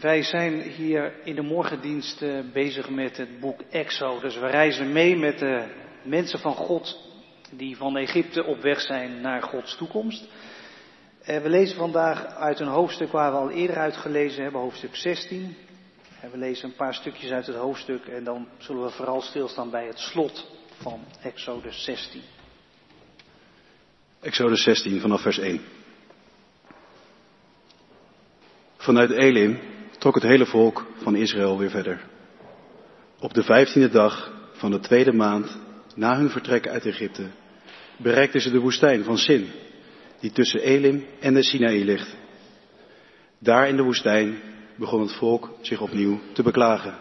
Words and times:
Wij 0.00 0.22
zijn 0.22 0.60
hier 0.62 1.12
in 1.24 1.34
de 1.34 1.42
morgendienst 1.42 2.22
eh, 2.22 2.38
bezig 2.52 2.90
met 2.90 3.16
het 3.16 3.40
boek 3.40 3.60
Exodus. 3.70 4.38
We 4.38 4.46
reizen 4.46 4.92
mee 4.92 5.16
met 5.16 5.38
de 5.38 5.64
mensen 6.02 6.38
van 6.38 6.54
God 6.54 6.98
die 7.50 7.76
van 7.76 7.96
Egypte 7.96 8.44
op 8.44 8.60
weg 8.60 8.80
zijn 8.80 9.20
naar 9.20 9.42
Gods 9.42 9.76
toekomst. 9.76 10.24
Eh, 11.22 11.42
we 11.42 11.48
lezen 11.48 11.76
vandaag 11.76 12.26
uit 12.26 12.60
een 12.60 12.66
hoofdstuk 12.66 13.10
waar 13.10 13.32
we 13.32 13.38
al 13.38 13.50
eerder 13.50 13.76
uit 13.76 13.96
gelezen 13.96 14.42
hebben, 14.42 14.60
hoofdstuk 14.60 14.96
16. 14.96 15.56
En 16.20 16.30
we 16.30 16.38
lezen 16.38 16.68
een 16.68 16.76
paar 16.76 16.94
stukjes 16.94 17.30
uit 17.30 17.46
het 17.46 17.56
hoofdstuk 17.56 18.06
en 18.06 18.24
dan 18.24 18.48
zullen 18.58 18.82
we 18.82 18.90
vooral 18.90 19.20
stilstaan 19.20 19.70
bij 19.70 19.86
het 19.86 19.98
slot 19.98 20.46
van 20.80 21.00
Exodus 21.22 21.84
16. 21.84 22.22
Exodus 24.20 24.62
16 24.62 25.00
vanaf 25.00 25.22
vers 25.22 25.38
1. 25.38 25.60
Vanuit 28.76 29.10
Elim 29.10 29.74
trok 30.06 30.22
het 30.22 30.30
hele 30.30 30.46
volk 30.46 30.86
van 30.96 31.16
Israël 31.16 31.58
weer 31.58 31.70
verder. 31.70 32.00
Op 33.18 33.34
de 33.34 33.42
vijftiende 33.42 33.88
dag 33.88 34.32
van 34.52 34.70
de 34.70 34.78
tweede 34.78 35.12
maand 35.12 35.58
na 35.94 36.16
hun 36.16 36.30
vertrek 36.30 36.68
uit 36.68 36.86
Egypte 36.86 37.26
bereikten 37.96 38.40
ze 38.40 38.50
de 38.50 38.58
woestijn 38.58 39.04
van 39.04 39.18
Sin, 39.18 39.48
die 40.20 40.32
tussen 40.32 40.60
Elim 40.60 41.06
en 41.20 41.34
de 41.34 41.42
Sinaï 41.42 41.84
ligt. 41.84 42.16
Daar 43.38 43.68
in 43.68 43.76
de 43.76 43.82
woestijn 43.82 44.38
begon 44.76 45.00
het 45.00 45.12
volk 45.12 45.50
zich 45.60 45.80
opnieuw 45.80 46.20
te 46.32 46.42
beklagen. 46.42 46.94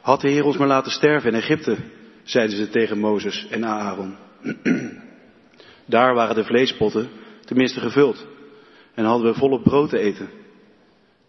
Had 0.00 0.20
de 0.20 0.30
Heer 0.30 0.44
ons 0.44 0.56
maar 0.56 0.68
laten 0.68 0.92
sterven 0.92 1.30
in 1.30 1.38
Egypte, 1.38 1.76
zeiden 2.22 2.56
ze 2.56 2.68
tegen 2.68 2.98
Mozes 2.98 3.46
en 3.50 3.64
Aaron. 3.64 4.16
Daar 5.86 6.14
waren 6.14 6.34
de 6.34 6.44
vleespotten 6.44 7.08
tenminste 7.44 7.80
gevuld 7.80 8.26
en 8.94 9.04
hadden 9.04 9.32
we 9.32 9.38
volop 9.38 9.62
brood 9.62 9.90
te 9.90 9.98
eten. 9.98 10.46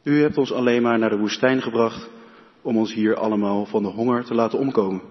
U 0.04 0.22
hebt 0.22 0.38
ons 0.38 0.52
alleen 0.52 0.82
maar 0.82 1.00
naar 1.00 1.10
de 1.10 1.18
woestijn 1.18 1.62
gebracht 1.62 2.10
om 2.62 2.78
ons 2.78 2.94
hier 2.94 3.16
allemaal 3.16 3.66
van 3.66 3.84
de 3.84 3.90
honger 3.90 4.26
te 4.26 4.34
laten 4.34 4.60
omkomen. 4.60 5.02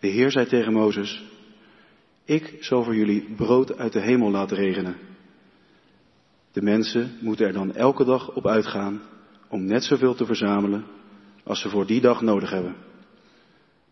De 0.00 0.08
Heer 0.08 0.30
zei 0.30 0.46
tegen 0.46 0.72
Mozes, 0.72 1.24
ik 2.24 2.56
zal 2.60 2.84
voor 2.84 2.94
jullie 2.94 3.34
brood 3.36 3.76
uit 3.76 3.92
de 3.92 4.00
hemel 4.00 4.30
laten 4.30 4.56
regenen. 4.56 4.96
De 6.52 6.62
mensen 6.62 7.18
moeten 7.20 7.46
er 7.46 7.52
dan 7.52 7.74
elke 7.74 8.04
dag 8.04 8.34
op 8.34 8.46
uitgaan 8.46 9.02
om 9.48 9.64
net 9.64 9.84
zoveel 9.84 10.14
te 10.14 10.26
verzamelen 10.26 10.84
als 11.44 11.60
ze 11.60 11.68
voor 11.68 11.86
die 11.86 12.00
dag 12.00 12.20
nodig 12.20 12.50
hebben. 12.50 12.76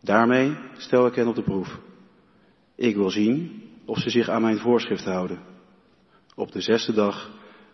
Daarmee 0.00 0.56
stel 0.76 1.06
ik 1.06 1.14
hen 1.14 1.28
op 1.28 1.34
de 1.34 1.42
proef. 1.42 1.78
Ik 2.74 2.96
wil 2.96 3.10
zien 3.10 3.62
of 3.84 3.98
ze 3.98 4.10
zich 4.10 4.28
aan 4.28 4.42
mijn 4.42 4.58
voorschriften 4.58 5.12
houden. 5.12 5.38
Op 6.34 6.52
de 6.52 6.60
zesde 6.60 6.92
dag 6.92 7.30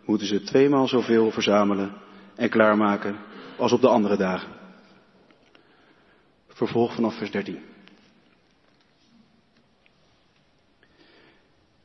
moeten 0.08 0.26
ze 0.26 0.42
tweemaal 0.42 0.88
zoveel 0.88 1.30
verzamelen 1.30 1.92
en 2.34 2.48
klaarmaken 2.48 3.16
als 3.56 3.72
op 3.72 3.80
de 3.80 3.88
andere 3.88 4.16
dagen. 4.16 4.48
Vervolg 6.48 6.94
vanaf 6.94 7.14
vers 7.14 7.30
13. 7.30 7.58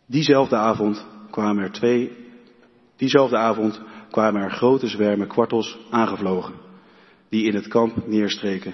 Diezelfde 0.06 0.56
avond 0.56 1.06
kwamen 1.32 1.64
er 1.64 1.72
twee, 1.72 2.12
diezelfde 2.96 3.38
avond 3.38 3.82
kwamen 4.12 4.42
er 4.42 4.52
grote 4.52 4.88
zwermen 4.88 5.28
kwartels 5.28 5.78
aangevlogen, 5.90 6.54
die 7.30 7.46
in 7.46 7.56
het 7.56 7.68
kamp 7.68 8.08
neerstreken. 8.08 8.74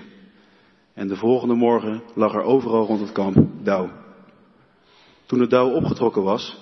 En 0.93 1.07
de 1.07 1.15
volgende 1.15 1.55
morgen 1.55 2.03
lag 2.15 2.33
er 2.33 2.41
overal 2.41 2.85
rond 2.85 2.99
het 2.99 3.11
kamp 3.11 3.37
dauw. 3.63 3.89
Toen 5.25 5.39
het 5.39 5.49
dauw 5.49 5.69
opgetrokken 5.69 6.23
was, 6.23 6.57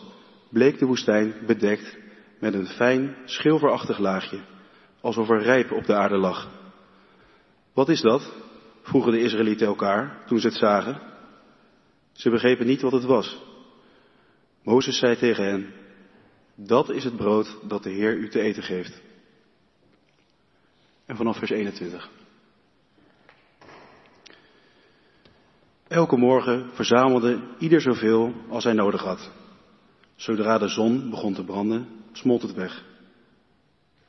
bleek 0.50 0.80
de 0.80 0.86
woestijn 0.86 1.34
bedekt 1.46 2.06
met 2.40 2.54
een 2.54 2.68
fijn, 2.68 3.16
schilferachtig 3.26 3.98
laagje, 3.98 4.40
alsof 5.02 5.30
er 5.30 5.42
rijp 5.42 5.72
op 5.72 5.86
de 5.86 5.96
aarde 5.96 6.18
lag. 6.18 6.48
Wat 7.74 7.90
is 7.90 8.02
dat? 8.02 8.34
vroegen 8.82 9.12
de 9.12 9.22
Israëlieten 9.22 9.68
elkaar 9.68 10.24
toen 10.26 10.40
ze 10.40 10.48
het 10.48 10.58
zagen. 10.58 11.02
Ze 12.12 12.30
begrepen 12.30 12.66
niet 12.66 12.82
wat 12.82 12.92
het 12.92 13.04
was. 13.04 13.38
Mozes 14.64 14.98
zei 14.98 15.18
tegen 15.18 15.46
hen, 15.46 15.74
dat 16.56 16.90
is 16.90 17.04
het 17.04 17.16
brood 17.16 17.58
dat 17.64 17.84
de 17.84 17.90
Heer 17.90 18.16
u 18.16 18.30
te 18.30 18.40
eten 18.40 18.64
geeft. 18.64 19.02
En 21.06 21.16
vanaf 21.16 21.38
vers 21.38 21.52
21. 21.52 22.10
Elke 25.88 26.18
morgen 26.18 26.70
verzamelde 26.74 27.40
ieder 27.60 27.82
zoveel 27.82 28.34
als 28.50 28.64
hij 28.64 28.74
nodig 28.74 29.02
had. 29.02 29.32
Zodra 30.16 30.58
de 30.58 30.68
zon 30.68 31.10
begon 31.10 31.34
te 31.34 31.44
branden, 31.44 31.88
smolt 32.18 32.42
het 32.42 32.54
weg. 32.54 32.84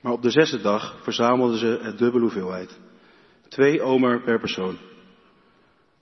Maar 0.00 0.12
op 0.12 0.22
de 0.22 0.30
zesde 0.30 0.60
dag 0.60 0.98
verzamelden 1.02 1.58
ze 1.58 1.78
het 1.82 1.98
dubbele 1.98 2.22
hoeveelheid. 2.22 2.78
Twee 3.48 3.82
omer 3.82 4.22
per 4.22 4.40
persoon. 4.40 4.78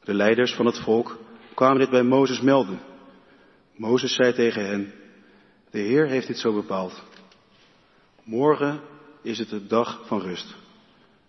De 0.05 0.15
leiders 0.15 0.55
van 0.55 0.67
het 0.67 0.79
volk 0.79 1.19
kwamen 1.55 1.79
dit 1.79 1.91
bij 1.91 2.03
Mozes 2.03 2.41
melden. 2.41 2.81
Mozes 3.77 4.15
zei 4.15 4.33
tegen 4.33 4.67
hen, 4.67 4.93
de 5.71 5.79
Heer 5.79 6.07
heeft 6.07 6.27
dit 6.27 6.39
zo 6.39 6.53
bepaald. 6.53 7.03
Morgen 8.23 8.81
is 9.23 9.39
het 9.39 9.49
de 9.49 9.67
dag 9.67 10.03
van 10.07 10.21
rust. 10.21 10.55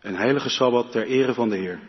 Een 0.02 0.16
heilige 0.16 0.50
Sabbat 0.50 0.92
ter 0.92 1.06
ere 1.06 1.34
van 1.34 1.50
de 1.50 1.56
Heer. 1.56 1.80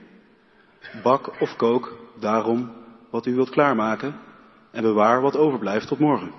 Bak 1.03 1.41
of 1.41 1.57
kook 1.57 1.99
daarom 2.21 2.73
wat 3.11 3.27
u 3.27 3.35
wilt 3.35 3.51
klaarmaken 3.51 4.21
en 4.71 4.83
bewaar 4.83 5.21
wat 5.21 5.37
overblijft 5.37 5.89
tot 5.89 5.99
morgen. 5.99 6.33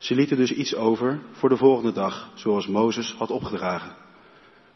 Ze 0.00 0.14
lieten 0.14 0.36
dus 0.36 0.52
iets 0.52 0.74
over 0.74 1.20
voor 1.32 1.48
de 1.48 1.56
volgende 1.56 1.92
dag, 1.92 2.30
zoals 2.34 2.66
Mozes 2.66 3.14
had 3.18 3.30
opgedragen. 3.30 3.96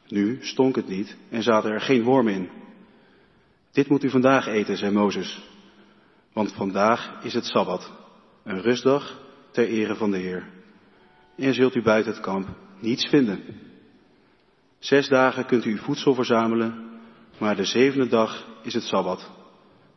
Nu 0.09 0.39
stonk 0.41 0.77
het 0.77 0.89
niet 0.89 1.17
en 1.31 1.43
zaten 1.43 1.71
er 1.71 1.81
geen 1.81 2.03
wormen 2.03 2.35
in. 2.35 2.51
Dit 3.73 3.89
moet 3.89 4.05
u 4.05 4.11
vandaag 4.11 4.47
eten, 4.47 4.77
zei 4.77 4.93
Mozes, 4.93 5.43
want 6.33 6.53
vandaag 6.53 7.23
is 7.23 7.34
het 7.34 7.45
Sabbat, 7.45 7.93
een 8.43 8.61
rustdag 8.61 9.21
ter 9.51 9.69
ere 9.69 9.95
van 9.95 10.11
de 10.11 10.19
Heer. 10.19 10.47
En 11.37 11.55
zult 11.55 11.75
u 11.75 11.83
buiten 11.83 12.13
het 12.13 12.23
kamp 12.23 12.49
niets 12.81 13.09
vinden. 13.09 13.43
Zes 14.79 15.09
dagen 15.09 15.47
kunt 15.47 15.65
u 15.65 15.71
uw 15.71 15.79
voedsel 15.79 16.15
verzamelen, 16.15 17.01
maar 17.39 17.57
de 17.57 17.65
zevende 17.65 18.09
dag 18.09 18.47
is 18.63 18.75
het 18.75 18.83
Sabbat. 18.83 19.31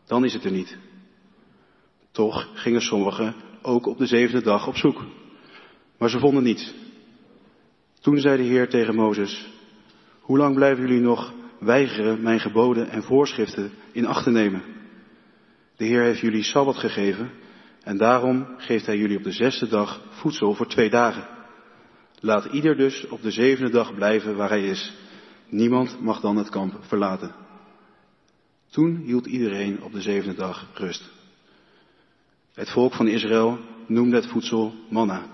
Dan 0.06 0.26
is 0.26 0.34
het 0.34 0.44
er 0.44 0.52
niet. 0.52 0.78
Toch 2.12 2.50
gingen 2.54 2.82
sommigen 2.82 3.36
ook 3.62 3.86
op 3.86 3.98
de 3.98 4.06
zevende 4.06 4.42
dag 4.42 4.68
op 4.68 4.76
zoek. 4.76 5.06
Maar 5.98 6.10
ze 6.10 6.20
vonden 6.20 6.44
niets. 6.44 6.74
Toen 8.00 8.20
zei 8.20 8.38
de 8.38 8.44
Heer 8.44 8.70
tegen 8.70 8.96
Mozes, 8.96 9.50
hoe 10.20 10.38
lang 10.38 10.56
blijven 10.56 10.88
jullie 10.88 11.02
nog 11.02 11.34
weigeren 11.60 12.22
mijn 12.22 12.40
geboden 12.40 12.90
en 12.90 13.04
voorschriften 13.04 13.72
in 13.92 14.06
acht 14.06 14.24
te 14.24 14.32
nemen? 14.32 14.64
De 15.76 15.86
Heer 15.86 16.02
heeft 16.02 16.20
jullie 16.20 16.44
Sabbat 16.44 16.78
gegeven 16.78 17.32
en 17.84 17.98
daarom 17.98 18.48
geeft 18.58 18.86
Hij 18.86 18.98
jullie 18.98 19.18
op 19.18 19.24
de 19.24 19.32
zesde 19.32 19.68
dag 19.68 20.02
voedsel 20.10 20.54
voor 20.54 20.68
twee 20.68 20.90
dagen. 20.90 21.28
Laat 22.20 22.46
ieder 22.46 22.78
dus 22.78 23.08
op 23.08 23.22
de 23.22 23.32
zevende 23.32 23.72
dag 23.72 23.96
blijven 23.96 24.36
waar 24.36 24.50
hij 24.50 24.68
is. 24.68 24.94
Niemand 25.50 26.02
mag 26.02 26.20
dan 26.20 26.38
het 26.38 26.50
kamp 26.50 26.78
verlaten. 26.82 27.36
Toen 28.70 28.96
hield 28.96 29.26
iedereen 29.26 29.84
op 29.84 29.92
de 29.92 30.02
zevende 30.02 30.36
dag 30.36 30.68
rust. 30.74 31.17
Het 32.58 32.70
volk 32.70 32.94
van 32.94 33.08
Israël 33.08 33.60
noemde 33.88 34.16
het 34.16 34.28
voedsel 34.28 34.74
manna. 34.90 35.26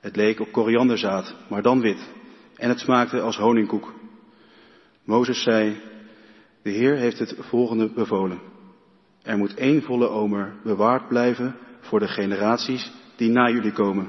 Het 0.00 0.16
leek 0.16 0.40
op 0.40 0.52
korianderzaad, 0.52 1.34
maar 1.48 1.62
dan 1.62 1.80
wit, 1.80 2.10
en 2.56 2.68
het 2.68 2.78
smaakte 2.78 3.20
als 3.20 3.36
honingkoek. 3.36 3.92
Mozes 5.04 5.42
zei, 5.42 5.80
de 6.62 6.70
Heer 6.70 6.96
heeft 6.96 7.18
het 7.18 7.36
volgende 7.38 7.92
bevolen. 7.92 8.40
Er 9.22 9.38
moet 9.38 9.54
één 9.54 9.82
volle 9.82 10.08
omer 10.08 10.54
bewaard 10.64 11.08
blijven 11.08 11.56
voor 11.80 12.00
de 12.00 12.08
generaties 12.08 12.92
die 13.16 13.30
na 13.30 13.50
jullie 13.50 13.72
komen. 13.72 14.08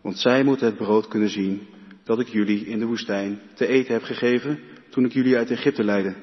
Want 0.00 0.18
zij 0.18 0.44
moeten 0.44 0.66
het 0.66 0.76
brood 0.76 1.08
kunnen 1.08 1.30
zien 1.30 1.66
dat 2.04 2.20
ik 2.20 2.28
jullie 2.28 2.66
in 2.66 2.78
de 2.78 2.86
woestijn 2.86 3.40
te 3.54 3.66
eten 3.66 3.92
heb 3.92 4.02
gegeven 4.02 4.58
toen 4.90 5.04
ik 5.04 5.12
jullie 5.12 5.36
uit 5.36 5.50
Egypte 5.50 5.84
leidde. 5.84 6.14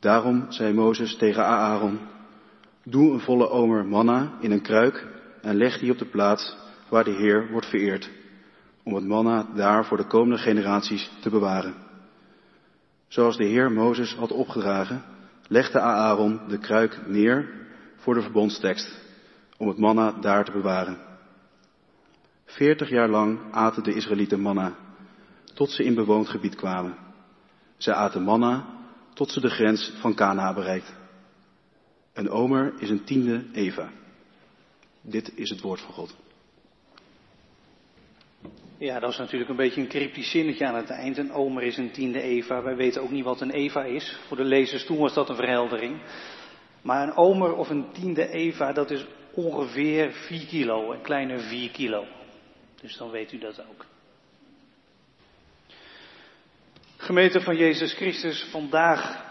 Daarom 0.00 0.46
zei 0.48 0.72
Mozes 0.72 1.16
tegen 1.16 1.44
Aaron, 1.44 1.98
doe 2.88 3.12
een 3.12 3.20
volle 3.20 3.48
omer 3.48 3.86
manna 3.86 4.32
in 4.40 4.50
een 4.50 4.62
kruik 4.62 5.06
en 5.42 5.56
leg 5.56 5.78
die 5.78 5.90
op 5.90 5.98
de 5.98 6.04
plaats 6.04 6.56
waar 6.88 7.04
de 7.04 7.10
Heer 7.10 7.50
wordt 7.50 7.66
vereerd, 7.66 8.10
om 8.82 8.94
het 8.94 9.04
manna 9.04 9.46
daar 9.54 9.84
voor 9.84 9.96
de 9.96 10.06
komende 10.06 10.38
generaties 10.38 11.10
te 11.20 11.30
bewaren. 11.30 11.74
Zoals 13.08 13.36
de 13.36 13.44
Heer 13.44 13.72
Mozes 13.72 14.14
had 14.14 14.32
opgedragen, 14.32 15.02
legde 15.48 15.80
Aaron 15.80 16.40
de 16.48 16.58
kruik 16.58 17.00
neer 17.06 17.48
voor 17.96 18.14
de 18.14 18.22
verbondstekst, 18.22 18.98
om 19.56 19.68
het 19.68 19.78
manna 19.78 20.12
daar 20.12 20.44
te 20.44 20.52
bewaren. 20.52 20.98
Veertig 22.44 22.88
jaar 22.88 23.08
lang 23.08 23.38
aten 23.50 23.82
de 23.82 23.94
Israëlieten 23.94 24.40
manna, 24.40 24.72
tot 25.54 25.70
ze 25.70 25.84
in 25.84 25.94
bewoond 25.94 26.28
gebied 26.28 26.54
kwamen. 26.54 26.96
Zij 27.76 27.94
aten 27.94 28.22
manna 28.22 28.64
tot 29.14 29.30
ze 29.30 29.40
de 29.40 29.50
grens 29.50 29.92
van 30.00 30.14
Kana 30.14 30.54
bereikt. 30.54 31.04
Een 32.16 32.30
omer 32.30 32.74
is 32.78 32.90
een 32.90 33.04
tiende 33.04 33.44
Eva. 33.52 33.90
Dit 35.00 35.32
is 35.34 35.50
het 35.50 35.60
woord 35.60 35.80
van 35.80 35.92
God. 35.94 36.16
Ja, 38.78 39.00
dat 39.00 39.10
is 39.10 39.18
natuurlijk 39.18 39.50
een 39.50 39.56
beetje 39.56 39.80
een 39.80 39.88
cryptisch 39.88 40.30
zinnetje 40.30 40.66
aan 40.66 40.74
het 40.74 40.90
eind. 40.90 41.18
Een 41.18 41.32
omer 41.32 41.62
is 41.62 41.76
een 41.76 41.90
tiende 41.90 42.20
Eva. 42.20 42.62
Wij 42.62 42.76
weten 42.76 43.02
ook 43.02 43.10
niet 43.10 43.24
wat 43.24 43.40
een 43.40 43.50
Eva 43.50 43.84
is. 43.84 44.18
Voor 44.26 44.36
de 44.36 44.44
lezers 44.44 44.86
toen 44.86 44.98
was 44.98 45.14
dat 45.14 45.28
een 45.28 45.36
verheldering. 45.36 46.00
Maar 46.82 47.02
een 47.02 47.16
omer 47.16 47.54
of 47.54 47.70
een 47.70 47.92
tiende 47.92 48.28
Eva, 48.28 48.72
dat 48.72 48.90
is 48.90 49.06
ongeveer 49.34 50.12
4 50.12 50.46
kilo, 50.46 50.92
een 50.92 51.02
kleine 51.02 51.38
4 51.38 51.70
kilo. 51.70 52.04
Dus 52.80 52.96
dan 52.96 53.10
weet 53.10 53.32
u 53.32 53.38
dat 53.38 53.60
ook. 53.70 53.86
Gemeente 56.96 57.40
van 57.40 57.56
Jezus 57.56 57.94
Christus, 57.94 58.44
vandaag 58.50 59.25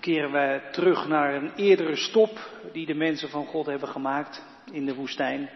keren 0.00 0.32
wij 0.32 0.62
terug 0.72 1.08
naar 1.08 1.34
een 1.34 1.52
eerdere 1.56 1.96
stop 1.96 2.50
die 2.72 2.86
de 2.86 2.94
mensen 2.94 3.28
van 3.28 3.46
God 3.46 3.66
hebben 3.66 3.88
gemaakt 3.88 4.44
in 4.72 4.86
de 4.86 4.94
woestijn 4.94 5.50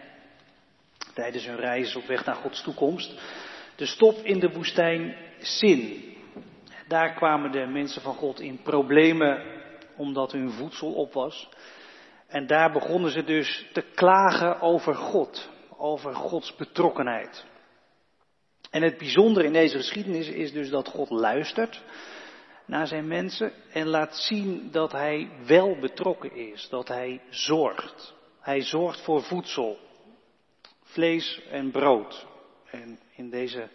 tijdens 1.13 1.45
hun 1.45 1.59
reis 1.59 1.95
op 1.95 2.05
weg 2.05 2.25
naar 2.25 2.35
Gods 2.35 2.63
toekomst. 2.63 3.21
De 3.75 3.85
stop 3.85 4.17
in 4.17 4.39
de 4.39 4.51
woestijn 4.51 5.15
Sin. 5.39 6.03
Daar 6.87 7.13
kwamen 7.13 7.51
de 7.51 7.65
mensen 7.65 8.01
van 8.01 8.13
God 8.13 8.39
in 8.39 8.61
problemen 8.61 9.43
omdat 9.95 10.31
hun 10.31 10.51
voedsel 10.51 10.93
op 10.93 11.13
was. 11.13 11.49
En 12.27 12.47
daar 12.47 12.71
begonnen 12.71 13.11
ze 13.11 13.23
dus 13.23 13.65
te 13.73 13.81
klagen 13.81 14.61
over 14.61 14.95
God, 14.95 15.49
over 15.77 16.15
Gods 16.15 16.55
betrokkenheid. 16.55 17.45
En 18.69 18.81
het 18.81 18.97
bijzondere 18.97 19.45
in 19.45 19.53
deze 19.53 19.77
geschiedenis 19.77 20.29
is 20.29 20.51
dus 20.51 20.69
dat 20.69 20.87
God 20.87 21.09
luistert 21.09 21.81
naar 22.65 22.87
zijn 22.87 23.07
mensen 23.07 23.53
en 23.71 23.87
laat 23.87 24.15
zien 24.15 24.71
dat 24.71 24.91
hij 24.91 25.29
wel 25.45 25.79
betrokken 25.79 26.35
is, 26.35 26.67
dat 26.69 26.87
hij 26.87 27.21
zorgt. 27.29 28.13
Hij 28.39 28.61
zorgt 28.61 29.01
voor 29.01 29.23
voedsel, 29.23 29.77
vlees 30.81 31.41
en 31.49 31.71
brood. 31.71 32.27
En 32.71 32.99
in 33.15 33.29
deze 33.29 33.69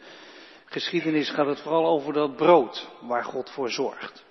geschiedenis 0.65 1.31
gaat 1.31 1.47
het 1.47 1.61
vooral 1.61 1.87
over 1.87 2.13
dat 2.13 2.37
brood 2.37 2.91
waar 3.01 3.25
God 3.25 3.51
voor 3.51 3.71
zorgt. 3.71 4.27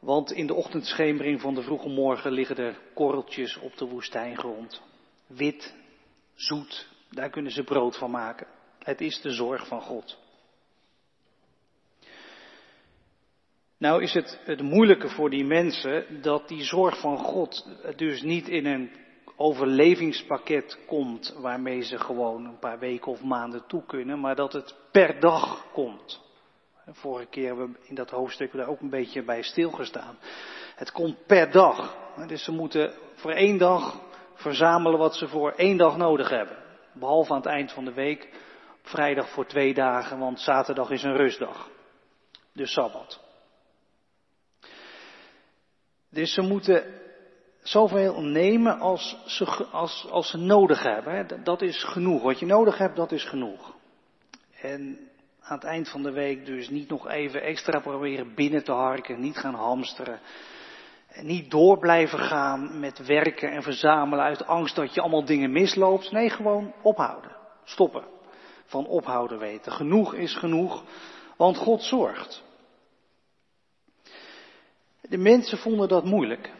Want 0.00 0.32
in 0.32 0.46
de 0.46 0.54
ochtendschemering 0.54 1.40
van 1.40 1.54
de 1.54 1.62
vroege 1.62 1.88
morgen 1.88 2.32
liggen 2.32 2.56
er 2.56 2.78
korreltjes 2.94 3.56
op 3.56 3.76
de 3.76 3.84
woestijngrond. 3.84 4.82
Wit, 5.26 5.74
zoet, 6.34 6.88
daar 7.10 7.30
kunnen 7.30 7.52
ze 7.52 7.64
brood 7.64 7.96
van 7.96 8.10
maken. 8.10 8.46
Het 8.78 9.00
is 9.00 9.20
de 9.20 9.30
zorg 9.30 9.66
van 9.66 9.80
God. 9.80 10.18
Nou 13.80 14.02
is 14.02 14.14
het 14.14 14.40
het 14.44 14.62
moeilijke 14.62 15.08
voor 15.08 15.30
die 15.30 15.44
mensen 15.44 16.22
dat 16.22 16.48
die 16.48 16.62
zorg 16.62 17.00
van 17.00 17.18
God 17.18 17.68
dus 17.96 18.22
niet 18.22 18.48
in 18.48 18.66
een 18.66 18.90
overlevingspakket 19.36 20.78
komt 20.86 21.36
waarmee 21.38 21.80
ze 21.82 21.98
gewoon 21.98 22.44
een 22.44 22.58
paar 22.58 22.78
weken 22.78 23.12
of 23.12 23.22
maanden 23.22 23.66
toe 23.66 23.84
kunnen, 23.86 24.20
maar 24.20 24.34
dat 24.34 24.52
het 24.52 24.74
per 24.90 25.20
dag 25.20 25.66
komt. 25.72 26.20
Vorige 26.86 27.26
keer 27.26 27.46
hebben 27.46 27.72
we 27.72 27.88
in 27.88 27.94
dat 27.94 28.10
hoofdstuk 28.10 28.52
daar 28.52 28.68
ook 28.68 28.80
een 28.80 28.90
beetje 28.90 29.22
bij 29.22 29.42
stilgestaan. 29.42 30.18
Het 30.74 30.92
komt 30.92 31.26
per 31.26 31.50
dag. 31.50 31.96
Dus 32.26 32.44
ze 32.44 32.52
moeten 32.52 32.92
voor 33.14 33.32
één 33.32 33.58
dag 33.58 34.00
verzamelen 34.34 34.98
wat 34.98 35.14
ze 35.14 35.28
voor 35.28 35.52
één 35.52 35.76
dag 35.76 35.96
nodig 35.96 36.28
hebben. 36.28 36.56
Behalve 36.92 37.30
aan 37.32 37.40
het 37.40 37.46
eind 37.46 37.72
van 37.72 37.84
de 37.84 37.92
week, 37.92 38.28
vrijdag 38.82 39.28
voor 39.28 39.46
twee 39.46 39.74
dagen, 39.74 40.18
want 40.18 40.40
zaterdag 40.40 40.90
is 40.90 41.02
een 41.02 41.16
rustdag. 41.16 41.68
Dus 42.52 42.72
sabbat. 42.72 43.29
Dus 46.10 46.34
ze 46.34 46.42
moeten 46.42 46.84
zoveel 47.62 48.20
nemen 48.20 48.78
als 48.78 49.16
ze, 49.26 49.66
als, 49.70 50.06
als 50.10 50.30
ze 50.30 50.38
nodig 50.38 50.82
hebben. 50.82 51.44
Dat 51.44 51.62
is 51.62 51.84
genoeg. 51.84 52.22
Wat 52.22 52.38
je 52.38 52.46
nodig 52.46 52.78
hebt, 52.78 52.96
dat 52.96 53.12
is 53.12 53.24
genoeg. 53.24 53.74
En 54.60 54.98
aan 55.40 55.56
het 55.56 55.64
eind 55.64 55.88
van 55.88 56.02
de 56.02 56.12
week 56.12 56.46
dus 56.46 56.68
niet 56.68 56.88
nog 56.88 57.08
even 57.08 57.42
extra 57.42 57.80
proberen 57.80 58.34
binnen 58.34 58.64
te 58.64 58.72
harken, 58.72 59.20
niet 59.20 59.36
gaan 59.36 59.54
hamsteren. 59.54 60.20
En 61.08 61.26
niet 61.26 61.50
door 61.50 61.78
blijven 61.78 62.18
gaan 62.18 62.80
met 62.80 63.06
werken 63.06 63.50
en 63.50 63.62
verzamelen 63.62 64.24
uit 64.24 64.46
angst 64.46 64.76
dat 64.76 64.94
je 64.94 65.00
allemaal 65.00 65.24
dingen 65.24 65.52
misloopt. 65.52 66.10
Nee, 66.10 66.30
gewoon 66.30 66.72
ophouden. 66.82 67.36
Stoppen. 67.64 68.04
Van 68.64 68.86
ophouden 68.86 69.38
weten. 69.38 69.72
Genoeg 69.72 70.14
is 70.14 70.34
genoeg, 70.34 70.84
want 71.36 71.56
God 71.56 71.82
zorgt. 71.82 72.42
De 75.10 75.18
mensen 75.18 75.58
vonden 75.58 75.88
dat 75.88 76.04
moeilijk. 76.04 76.50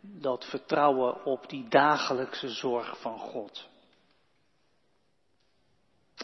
Dat 0.00 0.44
vertrouwen 0.44 1.24
op 1.24 1.48
die 1.48 1.68
dagelijkse 1.68 2.48
zorg 2.48 3.00
van 3.00 3.18
God. 3.18 3.68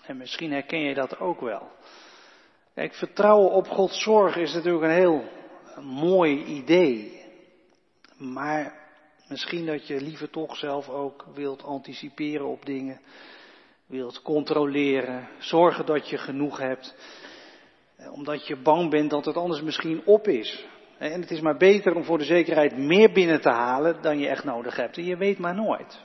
En 0.03 0.17
misschien 0.17 0.53
herken 0.53 0.81
je 0.81 0.95
dat 0.95 1.19
ook 1.19 1.41
wel. 1.41 1.71
Kijk, 2.75 2.95
vertrouwen 2.95 3.51
op 3.51 3.69
Gods 3.69 4.03
zorg 4.03 4.37
is 4.37 4.53
natuurlijk 4.53 4.85
een 4.85 4.91
heel 4.91 5.25
mooi 5.83 6.45
idee. 6.45 7.25
Maar 8.17 8.89
misschien 9.29 9.67
dat 9.67 9.87
je 9.87 10.01
liever 10.01 10.31
toch 10.31 10.57
zelf 10.57 10.89
ook 10.89 11.25
wilt 11.35 11.63
anticiperen 11.63 12.47
op 12.47 12.67
dingen. 12.67 13.01
Wilt 13.87 14.23
controleren. 14.23 15.29
Zorgen 15.39 15.87
dat 15.87 16.09
je 16.09 16.19
genoeg 16.19 16.59
hebt. 16.59 16.95
Omdat 18.11 18.47
je 18.47 18.57
bang 18.57 18.91
bent 18.91 19.11
dat 19.11 19.25
het 19.25 19.37
anders 19.37 19.63
misschien 19.63 20.03
op 20.05 20.29
is. 20.29 20.67
En 20.99 21.21
het 21.21 21.31
is 21.31 21.41
maar 21.41 21.57
beter 21.57 21.95
om 21.95 22.05
voor 22.05 22.19
de 22.19 22.25
zekerheid 22.25 22.77
meer 22.77 23.13
binnen 23.13 23.41
te 23.41 23.51
halen 23.51 24.03
dan 24.03 24.19
je 24.19 24.29
echt 24.29 24.45
nodig 24.45 24.77
hebt. 24.77 24.97
En 24.97 25.05
je 25.05 25.17
weet 25.17 25.39
maar 25.39 25.55
nooit. 25.55 26.05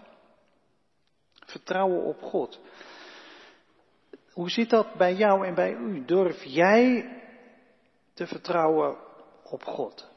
Vertrouwen 1.46 2.04
op 2.04 2.22
God. 2.22 2.60
Hoe 4.32 4.50
zit 4.50 4.70
dat 4.70 4.94
bij 4.94 5.14
jou 5.14 5.46
en 5.46 5.56
bij 5.56 5.74
u? 5.74 6.06
Durf 6.06 6.44
jij 6.44 7.10
te 8.14 8.28
vertrouwen 8.28 8.98
op 9.44 9.64
God? 9.64 10.10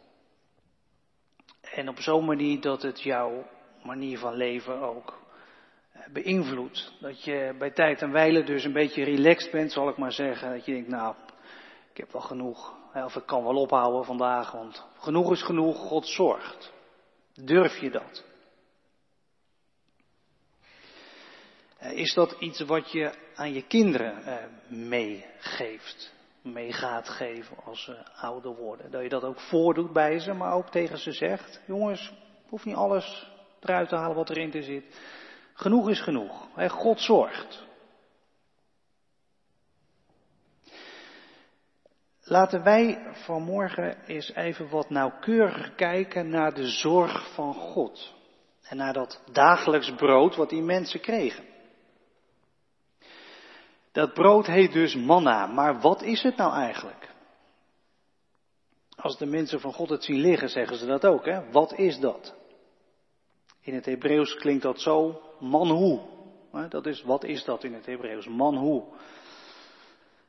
En 1.61 1.89
op 1.89 1.99
zo'n 1.99 2.25
manier 2.25 2.61
dat 2.61 2.83
het 2.83 3.03
jouw 3.03 3.47
manier 3.83 4.19
van 4.19 4.35
leven 4.35 4.81
ook 4.81 5.23
eh, 5.93 6.01
beïnvloedt. 6.13 6.93
Dat 7.01 7.25
je 7.25 7.55
bij 7.59 7.71
tijd 7.71 8.03
en 8.03 8.13
wijle 8.13 8.45
dus 8.45 8.65
een 8.65 8.73
beetje 8.73 9.05
relaxed 9.05 9.51
bent, 9.51 9.73
zal 9.73 9.89
ik 9.89 9.97
maar 9.97 10.13
zeggen. 10.13 10.51
Dat 10.51 10.65
je 10.65 10.73
denkt, 10.73 10.89
nou, 10.89 11.15
ik 11.91 11.97
heb 11.97 12.13
wel 12.13 12.23
genoeg. 12.23 12.84
Of 12.95 13.17
ik 13.17 13.27
kan 13.27 13.45
wel 13.45 13.57
ophouden 13.57 14.05
vandaag, 14.05 14.53
want 14.53 14.85
genoeg 14.99 15.33
is 15.33 15.43
genoeg, 15.43 15.77
God 15.77 16.07
zorgt. 16.07 16.73
Durf 17.35 17.79
je 17.81 17.91
dat? 17.91 18.25
Eh, 21.79 21.93
is 21.93 22.15
dat 22.15 22.37
iets 22.39 22.61
wat 22.61 22.93
je 22.93 23.13
aan 23.35 23.53
je 23.53 23.63
kinderen 23.63 24.25
eh, 24.25 24.45
meegeeft, 24.69 26.13
mee 26.43 26.73
gaat 26.73 27.09
geven 27.09 27.57
als 27.65 27.85
ze 27.85 28.17
ouder 28.17 28.55
worden? 28.55 28.91
Dat 28.91 29.03
je 29.03 29.09
dat 29.09 29.25
ook 29.25 29.41
voordoet 29.41 29.93
bij 29.93 30.19
ze, 30.19 30.33
maar 30.33 30.53
ook 30.53 30.71
tegen 30.71 30.99
ze 30.99 31.13
zegt: 31.13 31.61
jongens, 31.67 32.13
hoef 32.49 32.65
niet 32.65 32.75
alles 32.75 33.31
eruit 33.61 33.89
te 33.89 33.97
halen 33.97 34.17
wat 34.17 34.31
erin 34.31 34.51
te 34.51 34.63
zit. 34.63 34.85
Genoeg 35.55 35.89
is 35.89 36.01
genoeg. 36.01 36.49
God 36.69 37.01
zorgt. 37.01 37.65
Laten 42.25 42.63
wij 42.63 43.07
vanmorgen 43.13 44.05
eens 44.07 44.35
even 44.35 44.69
wat 44.69 44.91
nauwkeuriger 44.91 45.71
kijken 45.71 46.29
naar 46.29 46.55
de 46.55 46.67
zorg 46.67 47.35
van 47.35 47.55
God. 47.55 48.15
En 48.63 48.77
naar 48.77 48.93
dat 48.93 49.23
dagelijks 49.33 49.95
brood 49.95 50.37
wat 50.37 50.49
die 50.49 50.63
mensen 50.63 51.01
kregen. 51.01 51.45
Dat 53.93 54.15
brood 54.15 54.47
heet 54.47 54.73
dus 54.73 54.95
manna, 54.95 55.47
maar 55.47 55.81
wat 55.81 56.03
is 56.03 56.23
het 56.23 56.37
nou 56.37 56.53
eigenlijk? 56.53 57.13
Als 58.97 59.19
de 59.19 59.27
mensen 59.27 59.61
van 59.61 59.73
God 59.73 59.89
het 59.89 60.05
zien 60.05 60.21
liggen, 60.21 60.49
zeggen 60.49 60.77
ze 60.77 60.87
dat 60.87 61.07
ook, 61.07 61.25
hè? 61.25 61.51
Wat 61.51 61.79
is 61.79 61.99
dat? 61.99 62.35
In 63.61 63.75
het 63.75 63.85
Hebreeuws 63.85 64.35
klinkt 64.35 64.63
dat 64.63 64.81
zo, 64.81 65.21
manhu. 65.39 65.99
Dat 66.69 66.87
is, 66.87 67.03
wat 67.03 67.25
is 67.25 67.45
dat 67.45 67.65
in 67.65 67.75
het 67.75 67.87
Hebreeuws? 67.87 68.27
Manhu. 68.27 68.83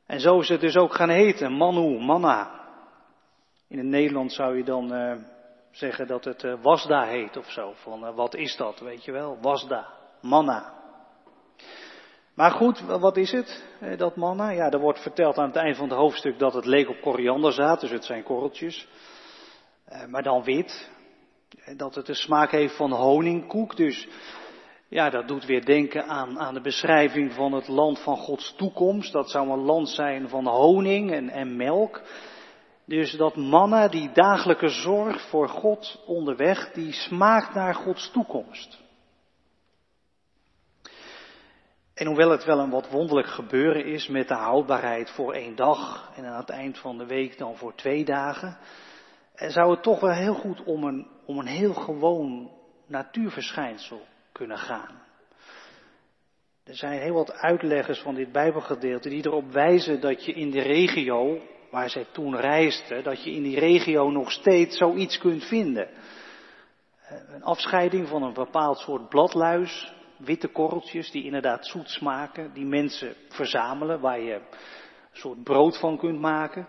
En 0.06 0.20
zo 0.20 0.40
is 0.40 0.48
het 0.48 0.60
dus 0.60 0.76
ook 0.76 0.94
gaan 0.94 1.08
heten, 1.08 1.52
manhu, 1.52 1.98
manna. 1.98 2.50
In 3.68 3.78
het 3.78 3.86
Nederlands 3.86 4.34
zou 4.34 4.56
je 4.56 4.64
dan 4.64 4.92
uh, 4.92 5.16
zeggen 5.70 6.06
dat 6.06 6.24
het 6.24 6.42
uh, 6.42 6.54
wasda 6.62 7.04
heet 7.04 7.36
of 7.36 7.50
zo. 7.50 7.72
Van 7.74 8.04
uh, 8.04 8.14
wat 8.14 8.34
is 8.34 8.56
dat, 8.56 8.80
weet 8.80 9.04
je 9.04 9.12
wel? 9.12 9.38
Wasda, 9.40 9.86
manna. 10.20 10.74
Maar 12.34 12.50
goed, 12.50 12.80
wat 12.80 13.16
is 13.16 13.32
het, 13.32 13.64
dat 13.96 14.16
manna? 14.16 14.50
Ja, 14.50 14.70
er 14.70 14.80
wordt 14.80 15.02
verteld 15.02 15.38
aan 15.38 15.46
het 15.46 15.56
eind 15.56 15.76
van 15.76 15.88
het 15.88 15.98
hoofdstuk 15.98 16.38
dat 16.38 16.54
het 16.54 16.64
leek 16.64 16.88
op 16.88 17.00
korianderzaad, 17.00 17.80
dus 17.80 17.90
het 17.90 18.04
zijn 18.04 18.22
korreltjes. 18.22 18.88
Maar 20.08 20.22
dan 20.22 20.44
wit. 20.44 20.90
Dat 21.76 21.94
het 21.94 22.06
de 22.06 22.14
smaak 22.14 22.50
heeft 22.50 22.76
van 22.76 22.92
honingkoek, 22.92 23.76
dus 23.76 24.08
ja, 24.88 25.10
dat 25.10 25.28
doet 25.28 25.44
weer 25.44 25.64
denken 25.64 26.06
aan, 26.06 26.38
aan 26.38 26.54
de 26.54 26.60
beschrijving 26.60 27.32
van 27.32 27.52
het 27.52 27.68
land 27.68 27.98
van 27.98 28.16
Gods 28.16 28.54
toekomst. 28.56 29.12
Dat 29.12 29.30
zou 29.30 29.50
een 29.50 29.64
land 29.64 29.88
zijn 29.88 30.28
van 30.28 30.46
honing 30.46 31.12
en, 31.12 31.28
en 31.28 31.56
melk. 31.56 32.02
Dus 32.84 33.12
dat 33.12 33.36
manna, 33.36 33.88
die 33.88 34.12
dagelijke 34.12 34.68
zorg 34.68 35.28
voor 35.28 35.48
God 35.48 36.02
onderweg, 36.06 36.72
die 36.72 36.92
smaakt 36.92 37.54
naar 37.54 37.74
Gods 37.74 38.10
toekomst. 38.10 38.84
En 41.94 42.06
hoewel 42.06 42.30
het 42.30 42.44
wel 42.44 42.58
een 42.58 42.70
wat 42.70 42.90
wonderlijk 42.90 43.28
gebeuren 43.28 43.84
is 43.84 44.08
met 44.08 44.28
de 44.28 44.34
houdbaarheid 44.34 45.10
voor 45.10 45.32
één 45.32 45.56
dag 45.56 46.12
en 46.16 46.24
aan 46.24 46.40
het 46.40 46.50
eind 46.50 46.78
van 46.78 46.98
de 46.98 47.06
week 47.06 47.38
dan 47.38 47.56
voor 47.56 47.74
twee 47.74 48.04
dagen, 48.04 48.58
zou 49.34 49.70
het 49.70 49.82
toch 49.82 50.00
wel 50.00 50.14
heel 50.14 50.34
goed 50.34 50.62
om 50.64 50.84
een, 50.84 51.06
om 51.26 51.38
een 51.38 51.46
heel 51.46 51.74
gewoon 51.74 52.50
natuurverschijnsel 52.86 54.00
kunnen 54.36 54.58
gaan. 54.58 55.02
Er 56.64 56.76
zijn 56.76 57.00
heel 57.00 57.14
wat 57.14 57.32
uitleggers 57.32 58.00
van 58.00 58.14
dit 58.14 58.32
Bijbelgedeelte 58.32 59.08
die 59.08 59.26
erop 59.26 59.52
wijzen 59.52 60.00
dat 60.00 60.24
je 60.24 60.32
in 60.32 60.50
de 60.50 60.62
regio 60.62 61.40
waar 61.70 61.90
zij 61.90 62.06
toen 62.12 62.36
reisden, 62.36 63.04
dat 63.04 63.24
je 63.24 63.30
in 63.30 63.42
die 63.42 63.58
regio 63.58 64.10
nog 64.10 64.32
steeds 64.32 64.76
zoiets 64.76 65.18
kunt 65.18 65.44
vinden. 65.44 65.88
Een 67.08 67.42
afscheiding 67.42 68.08
van 68.08 68.22
een 68.22 68.32
bepaald 68.32 68.78
soort 68.78 69.08
bladluis, 69.08 69.92
witte 70.16 70.48
korreltjes 70.48 71.10
die 71.10 71.24
inderdaad 71.24 71.66
zoet 71.66 71.90
smaken, 71.90 72.52
die 72.52 72.64
mensen 72.64 73.14
verzamelen, 73.28 74.00
waar 74.00 74.20
je 74.20 74.34
een 74.34 74.42
soort 75.12 75.42
brood 75.42 75.78
van 75.78 75.98
kunt 75.98 76.20
maken 76.20 76.68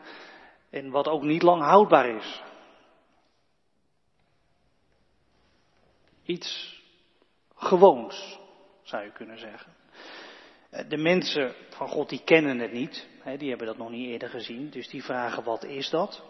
en 0.69 0.89
wat 0.89 1.07
ook 1.07 1.23
niet 1.23 1.41
lang 1.41 1.61
houdbaar 1.61 2.09
is. 2.09 2.41
Iets 6.23 6.76
gewoons, 7.57 8.39
zou 8.83 9.03
je 9.03 9.11
kunnen 9.11 9.39
zeggen. 9.39 9.75
De 10.87 10.97
mensen 10.97 11.53
van 11.69 11.87
God 11.87 12.09
die 12.09 12.21
kennen 12.23 12.59
het 12.59 12.71
niet, 12.71 13.07
die 13.37 13.49
hebben 13.49 13.67
dat 13.67 13.77
nog 13.77 13.89
niet 13.89 14.09
eerder 14.09 14.29
gezien, 14.29 14.69
dus 14.69 14.89
die 14.89 15.03
vragen 15.03 15.43
wat 15.43 15.63
is 15.63 15.89
dat? 15.89 16.23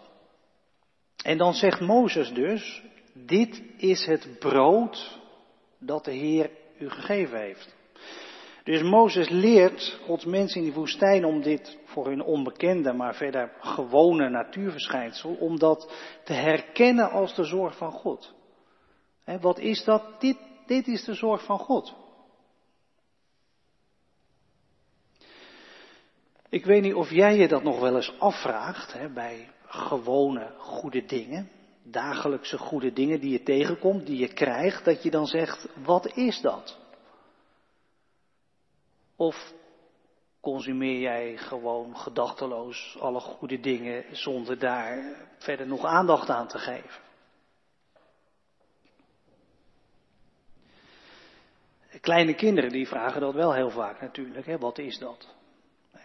En 1.24 1.38
dan 1.38 1.54
zegt 1.54 1.80
Mozes 1.80 2.32
dus, 2.32 2.82
dit 3.12 3.62
is 3.76 4.06
het 4.06 4.38
brood 4.38 5.18
dat 5.78 6.04
de 6.04 6.12
Heer 6.12 6.50
u 6.78 6.90
gegeven 6.90 7.40
heeft. 7.40 7.76
Dus 8.64 8.82
Mozes 8.82 9.28
leert 9.28 9.98
Gods 10.04 10.24
mensen 10.24 10.58
in 10.60 10.66
die 10.66 10.74
woestijn 10.74 11.24
om 11.24 11.42
dit 11.42 11.78
voor 11.84 12.06
hun 12.06 12.22
onbekende, 12.22 12.92
maar 12.92 13.14
verder 13.14 13.52
gewone 13.60 14.28
natuurverschijnsel, 14.28 15.34
om 15.34 15.58
dat 15.58 15.92
te 16.24 16.32
herkennen 16.32 17.10
als 17.10 17.34
de 17.34 17.44
zorg 17.44 17.76
van 17.76 17.92
God. 17.92 18.34
wat 19.40 19.58
is 19.58 19.84
dat? 19.84 20.20
Dit, 20.20 20.36
dit 20.68 20.86
is 20.86 21.04
de 21.04 21.14
zorg 21.14 21.44
van 21.44 21.58
God. 21.58 21.94
Ik 26.48 26.64
weet 26.64 26.82
niet 26.82 26.94
of 26.94 27.10
jij 27.10 27.36
je 27.36 27.48
dat 27.48 27.62
nog 27.62 27.80
wel 27.80 27.96
eens 27.96 28.18
afvraagt 28.18 28.92
hè, 28.92 29.08
bij 29.08 29.50
gewone 29.66 30.52
goede 30.58 31.04
dingen, 31.04 31.50
dagelijkse 31.82 32.58
goede 32.58 32.92
dingen 32.92 33.20
die 33.20 33.30
je 33.30 33.42
tegenkomt, 33.42 34.06
die 34.06 34.18
je 34.18 34.32
krijgt, 34.32 34.84
dat 34.84 35.02
je 35.02 35.10
dan 35.10 35.26
zegt, 35.26 35.68
wat 35.84 36.16
is 36.16 36.40
dat? 36.40 36.78
Of 39.16 39.52
consumeer 40.40 41.00
jij 41.00 41.36
gewoon 41.36 41.96
gedachteloos 41.96 42.96
alle 43.00 43.20
goede 43.20 43.60
dingen 43.60 44.16
zonder 44.16 44.58
daar 44.58 45.16
verder 45.38 45.66
nog 45.66 45.84
aandacht 45.84 46.28
aan 46.28 46.48
te 46.48 46.58
geven? 46.58 47.07
Kleine 52.00 52.34
kinderen 52.34 52.70
die 52.70 52.88
vragen 52.88 53.20
dat 53.20 53.34
wel 53.34 53.54
heel 53.54 53.70
vaak 53.70 54.00
natuurlijk, 54.00 54.46
hè? 54.46 54.58
wat 54.58 54.78
is 54.78 54.98
dat? 54.98 55.36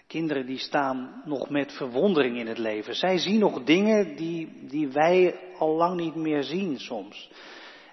Kinderen 0.07 0.45
die 0.45 0.57
staan 0.57 1.21
nog 1.25 1.49
met 1.49 1.71
verwondering 1.71 2.37
in 2.37 2.47
het 2.47 2.57
leven. 2.57 2.95
Zij 2.95 3.17
zien 3.17 3.39
nog 3.39 3.63
dingen 3.63 4.15
die, 4.15 4.65
die 4.67 4.87
wij 4.87 5.35
al 5.57 5.75
lang 5.75 5.99
niet 5.99 6.15
meer 6.15 6.43
zien 6.43 6.79
soms. 6.79 7.31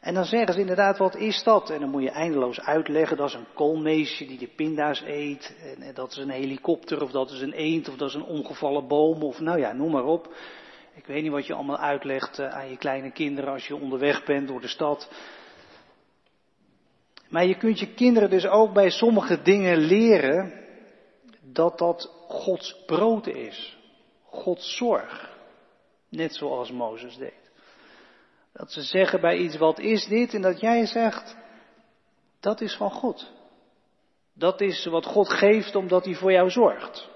En 0.00 0.14
dan 0.14 0.24
zeggen 0.24 0.54
ze 0.54 0.60
inderdaad, 0.60 0.98
wat 0.98 1.16
is 1.16 1.42
dat? 1.42 1.70
En 1.70 1.80
dan 1.80 1.90
moet 1.90 2.02
je 2.02 2.10
eindeloos 2.10 2.60
uitleggen, 2.60 3.16
dat 3.16 3.28
is 3.28 3.34
een 3.34 3.52
koolmeesje 3.54 4.26
die 4.26 4.38
de 4.38 4.48
pinda's 4.56 5.02
eet. 5.06 5.56
En, 5.80 5.94
dat 5.94 6.10
is 6.10 6.16
een 6.16 6.30
helikopter, 6.30 7.02
of 7.02 7.10
dat 7.10 7.30
is 7.30 7.40
een 7.40 7.52
eend, 7.52 7.88
of 7.88 7.96
dat 7.96 8.08
is 8.08 8.14
een 8.14 8.24
omgevallen 8.24 8.88
boom, 8.88 9.22
of 9.22 9.40
nou 9.40 9.58
ja, 9.58 9.72
noem 9.72 9.90
maar 9.90 10.04
op. 10.04 10.34
Ik 10.94 11.06
weet 11.06 11.22
niet 11.22 11.32
wat 11.32 11.46
je 11.46 11.54
allemaal 11.54 11.78
uitlegt 11.78 12.38
eh, 12.38 12.48
aan 12.48 12.70
je 12.70 12.76
kleine 12.76 13.12
kinderen 13.12 13.52
als 13.52 13.66
je 13.66 13.76
onderweg 13.76 14.24
bent 14.24 14.48
door 14.48 14.60
de 14.60 14.68
stad. 14.68 15.10
Maar 17.30 17.46
je 17.46 17.56
kunt 17.56 17.78
je 17.78 17.94
kinderen 17.94 18.30
dus 18.30 18.46
ook 18.46 18.72
bij 18.72 18.90
sommige 18.90 19.42
dingen 19.42 19.78
leren 19.78 20.52
dat 21.40 21.78
dat 21.78 22.12
Gods 22.28 22.84
brood 22.86 23.26
is. 23.26 23.78
Gods 24.24 24.76
zorg. 24.76 25.38
Net 26.08 26.34
zoals 26.34 26.70
Mozes 26.70 27.16
deed. 27.16 27.50
Dat 28.52 28.72
ze 28.72 28.82
zeggen 28.82 29.20
bij 29.20 29.36
iets, 29.36 29.56
wat 29.56 29.78
is 29.78 30.06
dit? 30.06 30.34
En 30.34 30.42
dat 30.42 30.60
jij 30.60 30.86
zegt, 30.86 31.36
dat 32.40 32.60
is 32.60 32.76
van 32.76 32.90
God. 32.90 33.32
Dat 34.34 34.60
is 34.60 34.84
wat 34.86 35.06
God 35.06 35.28
geeft 35.28 35.74
omdat 35.74 36.04
hij 36.04 36.14
voor 36.14 36.32
jou 36.32 36.50
zorgt. 36.50 37.08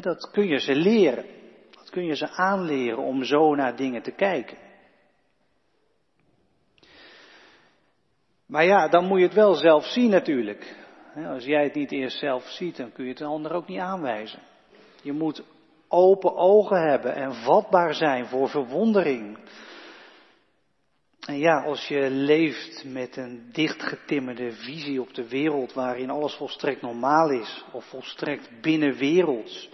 Dat 0.00 0.30
kun 0.30 0.46
je 0.46 0.58
ze 0.58 0.74
leren. 0.74 1.24
Dat 1.70 1.90
kun 1.90 2.04
je 2.04 2.16
ze 2.16 2.28
aanleren 2.28 2.98
om 2.98 3.24
zo 3.24 3.54
naar 3.54 3.76
dingen 3.76 4.02
te 4.02 4.10
kijken. 4.10 4.65
Maar 8.46 8.64
ja, 8.64 8.88
dan 8.88 9.04
moet 9.04 9.18
je 9.18 9.24
het 9.24 9.34
wel 9.34 9.54
zelf 9.54 9.84
zien 9.84 10.10
natuurlijk. 10.10 10.76
Als 11.28 11.44
jij 11.44 11.64
het 11.64 11.74
niet 11.74 11.92
eerst 11.92 12.18
zelf 12.18 12.44
ziet, 12.44 12.76
dan 12.76 12.92
kun 12.92 13.04
je 13.04 13.10
het 13.10 13.20
een 13.20 13.26
ander 13.26 13.52
ook 13.52 13.68
niet 13.68 13.78
aanwijzen. 13.78 14.42
Je 15.02 15.12
moet 15.12 15.42
open 15.88 16.36
ogen 16.36 16.90
hebben 16.90 17.14
en 17.14 17.34
vatbaar 17.34 17.94
zijn 17.94 18.26
voor 18.26 18.48
verwondering. 18.48 19.38
En 21.26 21.38
ja, 21.38 21.62
als 21.62 21.88
je 21.88 22.10
leeft 22.10 22.84
met 22.84 23.16
een 23.16 23.48
dichtgetimmerde 23.52 24.52
visie 24.52 25.00
op 25.00 25.14
de 25.14 25.28
wereld 25.28 25.72
waarin 25.72 26.10
alles 26.10 26.34
volstrekt 26.34 26.82
normaal 26.82 27.30
is 27.30 27.64
of 27.72 27.84
volstrekt 27.84 28.50
binnenwerelds, 28.60 29.70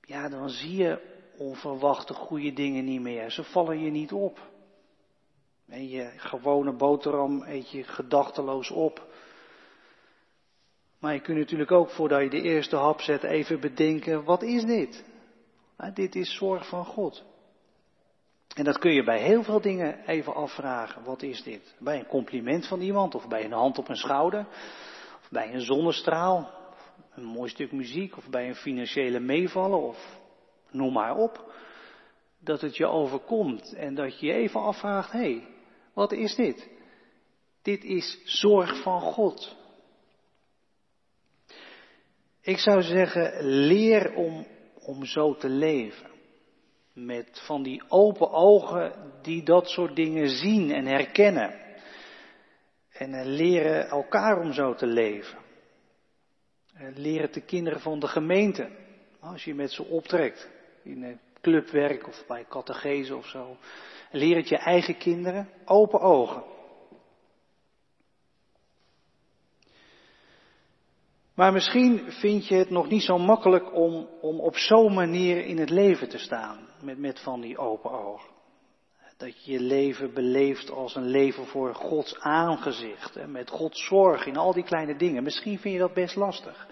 ja, 0.00 0.28
dan 0.28 0.48
zie 0.48 0.76
je 0.76 1.00
onverwachte 1.38 2.14
goede 2.14 2.52
dingen 2.52 2.84
niet 2.84 3.00
meer. 3.00 3.30
Ze 3.30 3.44
vallen 3.44 3.80
je 3.80 3.90
niet 3.90 4.12
op. 4.12 4.52
En 5.68 5.88
je 5.88 6.10
gewone 6.16 6.72
boterham 6.72 7.42
eet 7.42 7.70
je 7.70 7.84
gedachteloos 7.84 8.70
op. 8.70 9.06
Maar 10.98 11.14
je 11.14 11.20
kunt 11.20 11.38
natuurlijk 11.38 11.72
ook 11.72 11.90
voordat 11.90 12.22
je 12.22 12.30
de 12.30 12.42
eerste 12.42 12.76
hap 12.76 13.00
zet 13.00 13.22
even 13.22 13.60
bedenken, 13.60 14.24
wat 14.24 14.42
is 14.42 14.64
dit? 14.64 15.04
Nou, 15.76 15.92
dit 15.92 16.14
is 16.14 16.34
zorg 16.34 16.68
van 16.68 16.84
God. 16.84 17.24
En 18.54 18.64
dat 18.64 18.78
kun 18.78 18.92
je 18.92 19.04
bij 19.04 19.22
heel 19.22 19.42
veel 19.42 19.60
dingen 19.60 20.04
even 20.06 20.34
afvragen. 20.34 21.04
Wat 21.04 21.22
is 21.22 21.42
dit? 21.42 21.74
Bij 21.78 21.98
een 21.98 22.06
compliment 22.06 22.66
van 22.66 22.80
iemand, 22.80 23.14
of 23.14 23.28
bij 23.28 23.44
een 23.44 23.52
hand 23.52 23.78
op 23.78 23.88
een 23.88 23.96
schouder, 23.96 24.46
of 25.22 25.28
bij 25.30 25.54
een 25.54 25.60
zonnestraal, 25.60 26.50
een 27.14 27.24
mooi 27.24 27.50
stuk 27.50 27.72
muziek, 27.72 28.16
of 28.16 28.28
bij 28.30 28.48
een 28.48 28.54
financiële 28.54 29.20
meevallen, 29.20 29.82
of 29.82 30.20
noem 30.70 30.92
maar 30.92 31.16
op. 31.16 31.52
Dat 32.38 32.60
het 32.60 32.76
je 32.76 32.86
overkomt 32.86 33.72
en 33.72 33.94
dat 33.94 34.20
je 34.20 34.26
je 34.26 34.32
even 34.32 34.60
afvraagt, 34.60 35.12
hé, 35.12 35.18
hey, 35.18 35.53
wat 35.94 36.12
is 36.12 36.34
dit? 36.34 36.68
Dit 37.62 37.84
is 37.84 38.20
zorg 38.24 38.82
van 38.82 39.00
God. 39.00 39.56
Ik 42.40 42.58
zou 42.58 42.82
zeggen, 42.82 43.44
leer 43.44 44.14
om, 44.14 44.46
om 44.74 45.04
zo 45.04 45.34
te 45.34 45.48
leven. 45.48 46.10
Met 46.92 47.42
van 47.46 47.62
die 47.62 47.82
open 47.88 48.30
ogen 48.30 49.12
die 49.22 49.42
dat 49.42 49.68
soort 49.68 49.96
dingen 49.96 50.28
zien 50.28 50.72
en 50.72 50.86
herkennen. 50.86 51.62
En 52.92 53.26
leren 53.26 53.88
elkaar 53.88 54.40
om 54.40 54.52
zo 54.52 54.74
te 54.74 54.86
leven. 54.86 55.38
Leren 56.94 57.32
de 57.32 57.40
kinderen 57.40 57.80
van 57.80 57.98
de 57.98 58.08
gemeente. 58.08 58.70
Als 59.20 59.44
je 59.44 59.54
met 59.54 59.72
ze 59.72 59.84
optrekt. 59.84 60.48
In 60.82 61.20
clubwerk 61.40 62.06
of 62.06 62.24
bij 62.26 62.44
catechese 62.48 63.16
of 63.16 63.26
zo. 63.26 63.56
Leer 64.14 64.36
het 64.36 64.48
je 64.48 64.56
eigen 64.56 64.96
kinderen. 64.96 65.48
Open 65.64 66.00
ogen. 66.00 66.42
Maar 71.34 71.52
misschien 71.52 72.12
vind 72.12 72.46
je 72.48 72.54
het 72.54 72.70
nog 72.70 72.88
niet 72.88 73.02
zo 73.02 73.18
makkelijk 73.18 73.74
om, 73.74 74.08
om 74.20 74.40
op 74.40 74.56
zo'n 74.56 74.94
manier 74.94 75.44
in 75.44 75.58
het 75.58 75.70
leven 75.70 76.08
te 76.08 76.18
staan, 76.18 76.68
met, 76.82 76.98
met 76.98 77.20
van 77.20 77.40
die 77.40 77.58
open 77.58 77.90
ogen. 77.90 78.32
Dat 79.16 79.44
je 79.44 79.52
je 79.52 79.60
leven 79.60 80.14
beleeft 80.14 80.70
als 80.70 80.94
een 80.94 81.08
leven 81.08 81.46
voor 81.46 81.74
Gods 81.74 82.18
aangezicht, 82.18 83.16
en 83.16 83.30
met 83.30 83.50
Gods 83.50 83.86
zorg 83.86 84.26
in 84.26 84.36
al 84.36 84.52
die 84.52 84.64
kleine 84.64 84.96
dingen. 84.96 85.22
Misschien 85.22 85.58
vind 85.58 85.74
je 85.74 85.80
dat 85.80 85.94
best 85.94 86.16
lastig. 86.16 86.66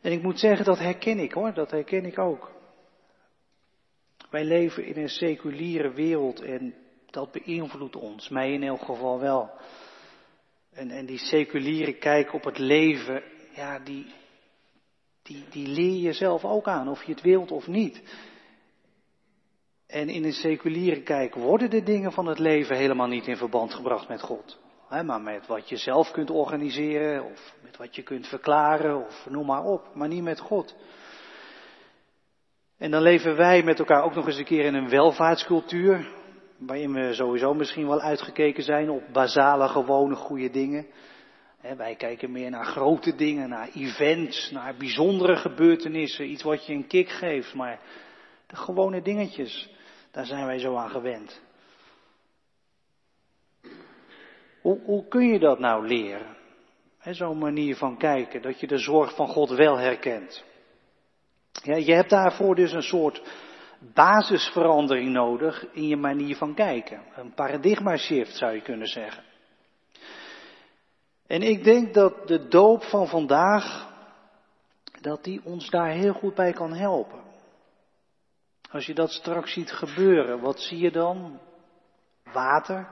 En 0.00 0.12
ik 0.12 0.22
moet 0.22 0.38
zeggen, 0.38 0.64
dat 0.64 0.78
herken 0.78 1.18
ik 1.18 1.32
hoor, 1.32 1.54
dat 1.54 1.70
herken 1.70 2.04
ik 2.04 2.18
ook. 2.18 2.50
Wij 4.34 4.44
leven 4.44 4.84
in 4.84 5.02
een 5.02 5.08
seculiere 5.08 5.92
wereld 5.92 6.40
en 6.40 6.74
dat 7.06 7.32
beïnvloedt 7.32 7.96
ons, 7.96 8.28
mij 8.28 8.52
in 8.52 8.62
elk 8.62 8.82
geval 8.82 9.20
wel. 9.20 9.50
En, 10.72 10.90
en 10.90 11.06
die 11.06 11.18
seculiere 11.18 11.92
kijk 11.92 12.32
op 12.32 12.44
het 12.44 12.58
leven 12.58 13.22
ja, 13.54 13.78
die, 13.78 14.06
die, 15.22 15.44
die 15.50 15.66
leer 15.66 16.00
je 16.00 16.12
zelf 16.12 16.44
ook 16.44 16.66
aan, 16.66 16.88
of 16.88 17.02
je 17.02 17.12
het 17.12 17.22
wilt 17.22 17.50
of 17.50 17.66
niet. 17.66 18.02
En 19.86 20.08
in 20.08 20.24
een 20.24 20.32
seculiere 20.32 21.02
kijk 21.02 21.34
worden 21.34 21.70
de 21.70 21.82
dingen 21.82 22.12
van 22.12 22.26
het 22.26 22.38
leven 22.38 22.76
helemaal 22.76 23.08
niet 23.08 23.26
in 23.26 23.36
verband 23.36 23.74
gebracht 23.74 24.08
met 24.08 24.22
God. 24.22 24.58
maar 24.88 25.20
met 25.20 25.46
wat 25.46 25.68
je 25.68 25.76
zelf 25.76 26.10
kunt 26.10 26.30
organiseren, 26.30 27.24
of 27.24 27.54
met 27.62 27.76
wat 27.76 27.94
je 27.94 28.02
kunt 28.02 28.26
verklaren, 28.26 29.06
of 29.06 29.26
noem 29.28 29.46
maar 29.46 29.64
op, 29.64 29.94
maar 29.94 30.08
niet 30.08 30.22
met 30.22 30.40
God. 30.40 30.74
En 32.78 32.90
dan 32.90 33.02
leven 33.02 33.36
wij 33.36 33.62
met 33.62 33.78
elkaar 33.78 34.02
ook 34.02 34.14
nog 34.14 34.26
eens 34.26 34.38
een 34.38 34.44
keer 34.44 34.64
in 34.64 34.74
een 34.74 34.88
welvaartscultuur, 34.88 36.08
waarin 36.58 36.92
we 36.92 37.14
sowieso 37.14 37.54
misschien 37.54 37.86
wel 37.86 38.00
uitgekeken 38.00 38.62
zijn 38.62 38.90
op 38.90 39.02
basale, 39.12 39.68
gewone, 39.68 40.14
goede 40.14 40.50
dingen. 40.50 40.86
wij 41.76 41.94
kijken 41.94 42.32
meer 42.32 42.50
naar 42.50 42.64
grote 42.64 43.14
dingen, 43.14 43.48
naar 43.48 43.68
events, 43.74 44.50
naar 44.50 44.76
bijzondere 44.76 45.36
gebeurtenissen, 45.36 46.30
iets 46.30 46.42
wat 46.42 46.66
je 46.66 46.72
een 46.72 46.86
kick 46.86 47.08
geeft, 47.08 47.54
maar 47.54 47.80
de 48.46 48.56
gewone 48.56 49.02
dingetjes, 49.02 49.70
daar 50.10 50.26
zijn 50.26 50.46
wij 50.46 50.58
zo 50.58 50.76
aan 50.76 50.90
gewend. 50.90 51.42
Hoe, 54.60 54.80
hoe 54.84 55.08
kun 55.08 55.26
je 55.26 55.38
dat 55.38 55.58
nou 55.58 55.86
leren? 55.86 56.36
Zo'n 57.00 57.38
manier 57.38 57.76
van 57.76 57.98
kijken, 57.98 58.42
dat 58.42 58.60
je 58.60 58.66
de 58.66 58.78
zorg 58.78 59.14
van 59.14 59.28
God 59.28 59.50
wel 59.50 59.78
herkent. 59.78 60.44
Ja, 61.62 61.76
je 61.76 61.94
hebt 61.94 62.10
daarvoor 62.10 62.54
dus 62.54 62.72
een 62.72 62.82
soort 62.82 63.22
basisverandering 63.78 65.12
nodig 65.12 65.66
in 65.72 65.86
je 65.86 65.96
manier 65.96 66.36
van 66.36 66.54
kijken. 66.54 67.02
Een 67.16 67.34
paradigma 67.34 67.96
shift 67.96 68.36
zou 68.36 68.52
je 68.52 68.62
kunnen 68.62 68.86
zeggen. 68.86 69.22
En 71.26 71.42
ik 71.42 71.64
denk 71.64 71.94
dat 71.94 72.28
de 72.28 72.48
doop 72.48 72.82
van 72.82 73.08
vandaag, 73.08 73.92
dat 75.00 75.24
die 75.24 75.40
ons 75.44 75.70
daar 75.70 75.90
heel 75.90 76.12
goed 76.12 76.34
bij 76.34 76.52
kan 76.52 76.74
helpen. 76.74 77.22
Als 78.70 78.86
je 78.86 78.94
dat 78.94 79.10
straks 79.10 79.52
ziet 79.52 79.72
gebeuren, 79.72 80.40
wat 80.40 80.60
zie 80.60 80.78
je 80.78 80.90
dan? 80.90 81.40
Water. 82.32 82.88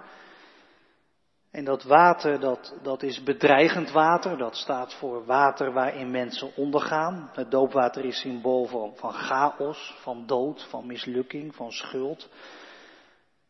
En 1.53 1.65
dat 1.65 1.83
water, 1.83 2.41
dat, 2.41 2.75
dat 2.83 3.03
is 3.03 3.23
bedreigend 3.23 3.91
water. 3.91 4.39
Dat 4.39 4.57
staat 4.57 4.95
voor 4.95 5.25
water 5.25 5.73
waarin 5.73 6.11
mensen 6.11 6.57
ondergaan. 6.57 7.31
Het 7.33 7.51
doopwater 7.51 8.05
is 8.05 8.21
symbool 8.21 8.67
van, 8.67 8.93
van 8.97 9.13
chaos, 9.13 9.95
van 10.01 10.27
dood, 10.27 10.67
van 10.69 10.87
mislukking, 10.87 11.55
van 11.55 11.73
schuld. 11.73 12.29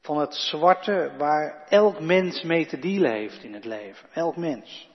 Van 0.00 0.18
het 0.18 0.34
zwarte 0.34 1.14
waar 1.18 1.66
elk 1.68 2.00
mens 2.00 2.42
mee 2.42 2.66
te 2.66 2.78
dealen 2.78 3.12
heeft 3.12 3.42
in 3.42 3.54
het 3.54 3.64
leven. 3.64 4.08
Elk 4.12 4.36
mens. 4.36 4.90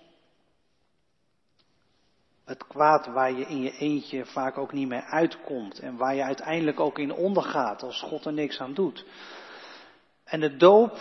Het 2.45 2.67
kwaad 2.67 3.05
waar 3.05 3.31
je 3.31 3.45
in 3.45 3.61
je 3.61 3.77
eentje 3.77 4.25
vaak 4.25 4.57
ook 4.57 4.71
niet 4.71 4.87
meer 4.87 5.03
uitkomt. 5.03 5.79
En 5.79 5.97
waar 5.97 6.15
je 6.15 6.23
uiteindelijk 6.23 6.79
ook 6.79 6.99
in 6.99 7.13
ondergaat 7.13 7.83
als 7.83 8.01
God 8.01 8.25
er 8.25 8.33
niks 8.33 8.59
aan 8.59 8.73
doet. 8.73 9.05
En 10.23 10.39
de 10.39 10.57
doop 10.57 10.97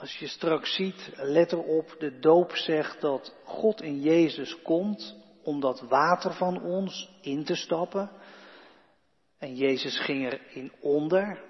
als 0.00 0.16
je 0.18 0.26
straks 0.26 0.74
ziet, 0.74 1.10
let 1.14 1.52
erop, 1.52 1.96
de 1.98 2.18
doop 2.18 2.56
zegt 2.56 3.00
dat 3.00 3.34
God 3.44 3.82
in 3.82 4.00
Jezus 4.00 4.62
komt 4.62 5.16
om 5.42 5.60
dat 5.60 5.80
water 5.80 6.32
van 6.32 6.62
ons 6.62 7.10
in 7.20 7.44
te 7.44 7.54
stappen. 7.54 8.10
En 9.38 9.54
Jezus 9.54 10.00
ging 10.00 10.32
erin 10.32 10.72
onder. 10.80 11.40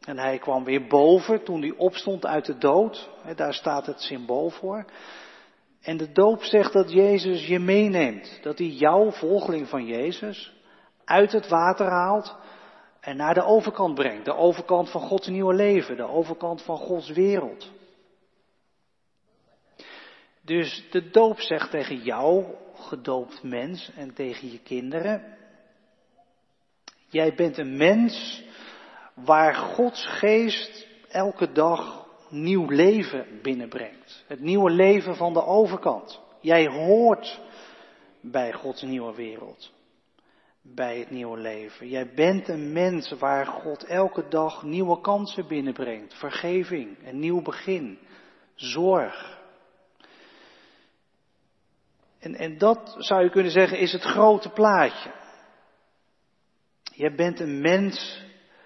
En 0.00 0.18
hij 0.18 0.38
kwam 0.38 0.64
weer 0.64 0.86
boven 0.86 1.44
toen 1.44 1.60
hij 1.60 1.74
opstond 1.76 2.26
uit 2.26 2.44
de 2.44 2.58
dood. 2.58 3.10
Daar 3.36 3.54
staat 3.54 3.86
het 3.86 4.00
symbool 4.00 4.50
voor. 4.50 4.84
En 5.80 5.96
de 5.96 6.12
doop 6.12 6.42
zegt 6.42 6.72
dat 6.72 6.92
Jezus 6.92 7.46
je 7.46 7.58
meeneemt. 7.58 8.38
Dat 8.42 8.58
hij 8.58 8.66
jouw 8.66 9.10
volgeling 9.10 9.68
van 9.68 9.86
Jezus 9.86 10.52
uit 11.04 11.32
het 11.32 11.48
water 11.48 11.86
haalt 11.86 12.36
en 13.02 13.16
naar 13.16 13.34
de 13.34 13.44
overkant 13.44 13.94
brengt. 13.94 14.24
De 14.24 14.34
overkant 14.34 14.90
van 14.90 15.00
Gods 15.00 15.26
nieuwe 15.26 15.54
leven, 15.54 15.96
de 15.96 16.08
overkant 16.08 16.62
van 16.62 16.76
Gods 16.76 17.10
wereld. 17.10 17.70
Dus 20.44 20.86
de 20.90 21.10
doop 21.10 21.40
zegt 21.40 21.70
tegen 21.70 21.96
jou, 21.96 22.44
gedoopt 22.74 23.42
mens, 23.42 23.90
en 23.96 24.14
tegen 24.14 24.50
je 24.50 24.58
kinderen, 24.58 25.36
jij 27.08 27.34
bent 27.34 27.58
een 27.58 27.76
mens 27.76 28.44
waar 29.14 29.54
Gods 29.54 30.06
geest 30.06 30.88
elke 31.08 31.52
dag 31.52 32.06
nieuw 32.28 32.68
leven 32.68 33.26
binnenbrengt. 33.42 34.24
Het 34.26 34.40
nieuwe 34.40 34.70
leven 34.70 35.16
van 35.16 35.32
de 35.32 35.44
overkant. 35.44 36.20
Jij 36.40 36.66
hoort 36.66 37.40
bij 38.20 38.52
Gods 38.52 38.82
nieuwe 38.82 39.14
wereld 39.14 39.72
bij 40.62 40.98
het 40.98 41.10
nieuwe 41.10 41.38
leven. 41.38 41.88
Jij 41.88 42.14
bent 42.14 42.48
een 42.48 42.72
mens 42.72 43.10
waar 43.10 43.46
God 43.46 43.84
elke 43.84 44.28
dag 44.28 44.62
nieuwe 44.62 45.00
kansen 45.00 45.48
binnenbrengt. 45.48 46.14
Vergeving, 46.14 47.06
een 47.06 47.18
nieuw 47.18 47.42
begin, 47.42 47.98
zorg. 48.54 49.40
En, 52.18 52.34
en 52.34 52.58
dat 52.58 52.94
zou 52.98 53.22
je 53.22 53.30
kunnen 53.30 53.52
zeggen 53.52 53.78
is 53.78 53.92
het 53.92 54.02
grote 54.02 54.48
plaatje. 54.48 55.10
Jij 56.94 57.14
bent 57.14 57.40
een 57.40 57.60
mens 57.60 58.24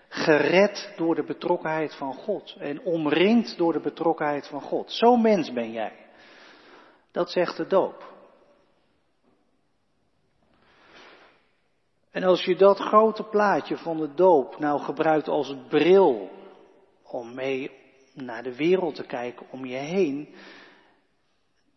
gered 0.09 0.93
door 0.97 1.15
de 1.15 1.25
betrokkenheid 1.25 1.95
van 1.95 2.15
God 2.15 2.57
en 2.59 2.81
omringd 2.81 3.57
door 3.57 3.73
de 3.73 3.81
betrokkenheid 3.81 4.47
van 4.47 4.61
God. 4.61 4.93
Zo'n 4.93 5.23
mens 5.23 5.53
ben 5.53 5.73
jij. 5.73 6.07
Dat 7.11 7.31
zegt 7.31 7.57
de 7.57 7.67
doop. 7.67 8.16
En 12.17 12.23
als 12.23 12.45
je 12.45 12.57
dat 12.57 12.79
grote 12.79 13.23
plaatje 13.23 13.77
van 13.77 13.97
de 13.97 14.15
doop 14.15 14.59
nou 14.59 14.81
gebruikt 14.81 15.29
als 15.29 15.55
bril 15.69 16.31
om 17.03 17.35
mee 17.35 17.71
naar 18.15 18.43
de 18.43 18.57
wereld 18.57 18.95
te 18.95 19.07
kijken 19.07 19.47
om 19.51 19.65
je 19.65 19.77
heen, 19.77 20.29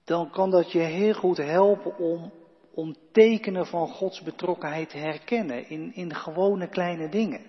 dan 0.04 0.30
kan 0.30 0.50
dat 0.50 0.72
je 0.72 0.80
heel 0.80 1.14
goed 1.14 1.38
helpen 1.38 1.98
om, 1.98 2.32
om 2.74 2.96
tekenen 3.12 3.66
van 3.66 3.88
Gods 3.88 4.22
betrokkenheid 4.22 4.90
te 4.90 4.98
herkennen 4.98 5.70
in, 5.70 5.92
in 5.94 6.16
gewone 6.16 6.68
kleine 6.68 7.10
dingen. 7.10 7.42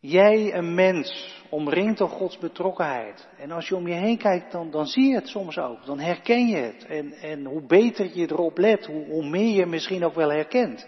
Jij, 0.00 0.54
een 0.54 0.74
mens, 0.74 1.40
omringt 1.50 1.98
door 1.98 2.08
Gods 2.08 2.38
betrokkenheid. 2.38 3.28
En 3.38 3.50
als 3.50 3.68
je 3.68 3.76
om 3.76 3.88
je 3.88 3.94
heen 3.94 4.18
kijkt, 4.18 4.52
dan, 4.52 4.70
dan 4.70 4.86
zie 4.86 5.08
je 5.08 5.14
het 5.14 5.28
soms 5.28 5.58
ook. 5.58 5.84
Dan 5.84 5.98
herken 5.98 6.46
je 6.46 6.56
het. 6.56 6.86
En, 6.86 7.12
en 7.12 7.44
hoe 7.44 7.66
beter 7.66 8.18
je 8.18 8.30
erop 8.30 8.58
let, 8.58 8.86
hoe, 8.86 9.04
hoe 9.04 9.28
meer 9.28 9.54
je 9.54 9.66
misschien 9.66 10.04
ook 10.04 10.14
wel 10.14 10.30
herkent. 10.30 10.86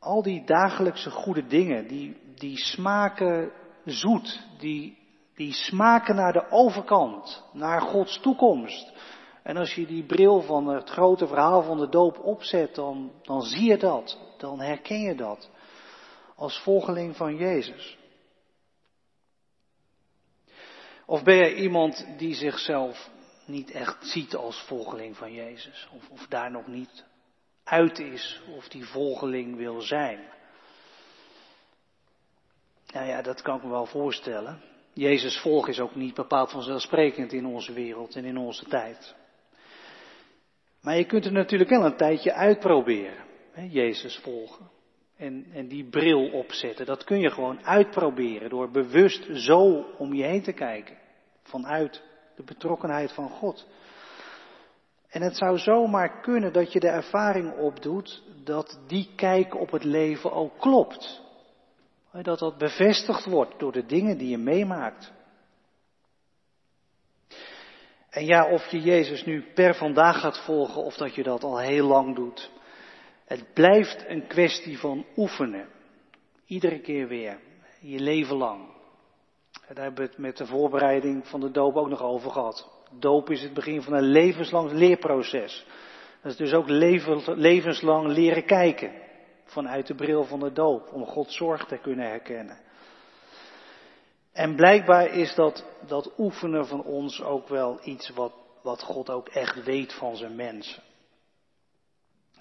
Al 0.00 0.22
die 0.22 0.44
dagelijkse 0.44 1.10
goede 1.10 1.46
dingen, 1.46 1.88
die, 1.88 2.16
die 2.34 2.56
smaken 2.56 3.52
zoet, 3.84 4.40
die, 4.58 4.98
die 5.34 5.52
smaken 5.52 6.14
naar 6.14 6.32
de 6.32 6.50
overkant, 6.50 7.44
naar 7.52 7.80
Gods 7.80 8.20
toekomst. 8.20 8.92
En 9.42 9.56
als 9.56 9.74
je 9.74 9.86
die 9.86 10.04
bril 10.04 10.40
van 10.42 10.66
het 10.66 10.90
grote 10.90 11.26
verhaal 11.26 11.62
van 11.62 11.78
de 11.78 11.88
doop 11.88 12.18
opzet, 12.18 12.74
dan, 12.74 13.12
dan 13.22 13.42
zie 13.42 13.64
je 13.64 13.76
dat, 13.76 14.18
dan 14.38 14.60
herken 14.60 15.00
je 15.00 15.14
dat 15.14 15.50
als 16.36 16.58
volgeling 16.58 17.16
van 17.16 17.36
Jezus. 17.36 17.98
Of 21.06 21.22
ben 21.22 21.36
je 21.36 21.54
iemand 21.54 22.06
die 22.16 22.34
zichzelf 22.34 23.10
niet 23.46 23.70
echt 23.70 24.06
ziet 24.06 24.36
als 24.36 24.60
volgeling 24.60 25.16
van 25.16 25.32
Jezus, 25.32 25.88
of, 25.96 26.10
of 26.10 26.26
daar 26.26 26.50
nog 26.50 26.66
niet 26.66 27.04
uit 27.64 27.98
is 27.98 28.42
of 28.56 28.68
die 28.68 28.84
volgeling 28.84 29.56
wil 29.56 29.80
zijn. 29.80 30.20
Nou 32.92 33.06
ja, 33.06 33.22
dat 33.22 33.42
kan 33.42 33.56
ik 33.56 33.62
me 33.62 33.70
wel 33.70 33.86
voorstellen. 33.86 34.60
Jezus 34.92 35.38
volg 35.38 35.68
is 35.68 35.80
ook 35.80 35.94
niet 35.94 36.14
bepaald 36.14 36.50
vanzelfsprekend 36.50 37.32
in 37.32 37.46
onze 37.46 37.72
wereld 37.72 38.16
en 38.16 38.24
in 38.24 38.36
onze 38.36 38.64
tijd. 38.64 39.14
Maar 40.80 40.96
je 40.96 41.04
kunt 41.04 41.24
er 41.24 41.32
natuurlijk 41.32 41.70
wel 41.70 41.84
een 41.84 41.96
tijdje 41.96 42.32
uitproberen. 42.32 43.24
Hè, 43.52 43.66
Jezus 43.70 44.16
volgen. 44.16 44.70
En, 45.16 45.46
en 45.52 45.68
die 45.68 45.84
bril 45.84 46.30
opzetten. 46.30 46.86
Dat 46.86 47.04
kun 47.04 47.20
je 47.20 47.30
gewoon 47.30 47.64
uitproberen 47.64 48.50
door 48.50 48.70
bewust 48.70 49.26
zo 49.32 49.86
om 49.98 50.14
je 50.14 50.24
heen 50.24 50.42
te 50.42 50.52
kijken. 50.52 50.96
Vanuit 51.42 52.02
de 52.36 52.42
betrokkenheid 52.42 53.12
van 53.12 53.28
God. 53.28 53.66
En 55.10 55.22
het 55.22 55.36
zou 55.36 55.58
zomaar 55.58 56.20
kunnen 56.20 56.52
dat 56.52 56.72
je 56.72 56.80
de 56.80 56.88
ervaring 56.88 57.56
opdoet 57.58 58.22
dat 58.44 58.80
die 58.86 59.10
kijk 59.16 59.54
op 59.54 59.70
het 59.70 59.84
leven 59.84 60.32
ook 60.32 60.58
klopt. 60.58 61.22
Dat 62.22 62.38
dat 62.38 62.58
bevestigd 62.58 63.24
wordt 63.24 63.58
door 63.58 63.72
de 63.72 63.86
dingen 63.86 64.18
die 64.18 64.28
je 64.28 64.38
meemaakt. 64.38 65.12
En 68.10 68.24
ja, 68.24 68.50
of 68.50 68.66
je 68.66 68.80
Jezus 68.80 69.24
nu 69.24 69.44
per 69.54 69.74
vandaag 69.74 70.20
gaat 70.20 70.44
volgen 70.44 70.82
of 70.82 70.94
dat 70.94 71.14
je 71.14 71.22
dat 71.22 71.42
al 71.42 71.58
heel 71.58 71.86
lang 71.86 72.14
doet. 72.14 72.50
Het 73.24 73.52
blijft 73.54 74.04
een 74.08 74.26
kwestie 74.26 74.78
van 74.78 75.06
oefenen. 75.16 75.68
Iedere 76.46 76.80
keer 76.80 77.08
weer. 77.08 77.40
Je 77.80 77.98
leven 77.98 78.36
lang. 78.36 78.68
daar 79.68 79.84
hebben 79.84 80.04
we 80.04 80.10
het 80.10 80.18
met 80.18 80.36
de 80.36 80.46
voorbereiding 80.46 81.26
van 81.26 81.40
de 81.40 81.50
doop 81.50 81.76
ook 81.76 81.88
nog 81.88 82.02
over 82.02 82.30
gehad. 82.30 82.79
Doop 82.98 83.30
is 83.30 83.42
het 83.42 83.54
begin 83.54 83.82
van 83.82 83.92
een 83.92 84.10
levenslang 84.10 84.72
leerproces. 84.72 85.66
Dat 86.22 86.32
is 86.32 86.38
dus 86.38 86.52
ook 86.52 86.68
levenslang 87.36 88.06
leren 88.06 88.44
kijken. 88.44 88.92
Vanuit 89.44 89.86
de 89.86 89.94
bril 89.94 90.24
van 90.24 90.40
de 90.40 90.52
doop. 90.52 90.92
Om 90.92 91.06
Gods 91.06 91.36
zorg 91.36 91.64
te 91.64 91.78
kunnen 91.78 92.06
herkennen. 92.06 92.58
En 94.32 94.56
blijkbaar 94.56 95.06
is 95.06 95.34
dat, 95.34 95.64
dat 95.86 96.12
oefenen 96.18 96.66
van 96.66 96.84
ons 96.84 97.22
ook 97.22 97.48
wel 97.48 97.78
iets 97.82 98.10
wat, 98.10 98.32
wat 98.62 98.82
God 98.82 99.10
ook 99.10 99.28
echt 99.28 99.64
weet 99.64 99.92
van 99.92 100.16
zijn 100.16 100.36
mensen. 100.36 100.82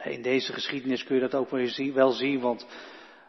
In 0.03 0.21
deze 0.21 0.53
geschiedenis 0.53 1.03
kun 1.03 1.15
je 1.15 1.21
dat 1.21 1.35
ook 1.35 1.49
wel 1.93 2.11
zien, 2.11 2.39
want 2.39 2.67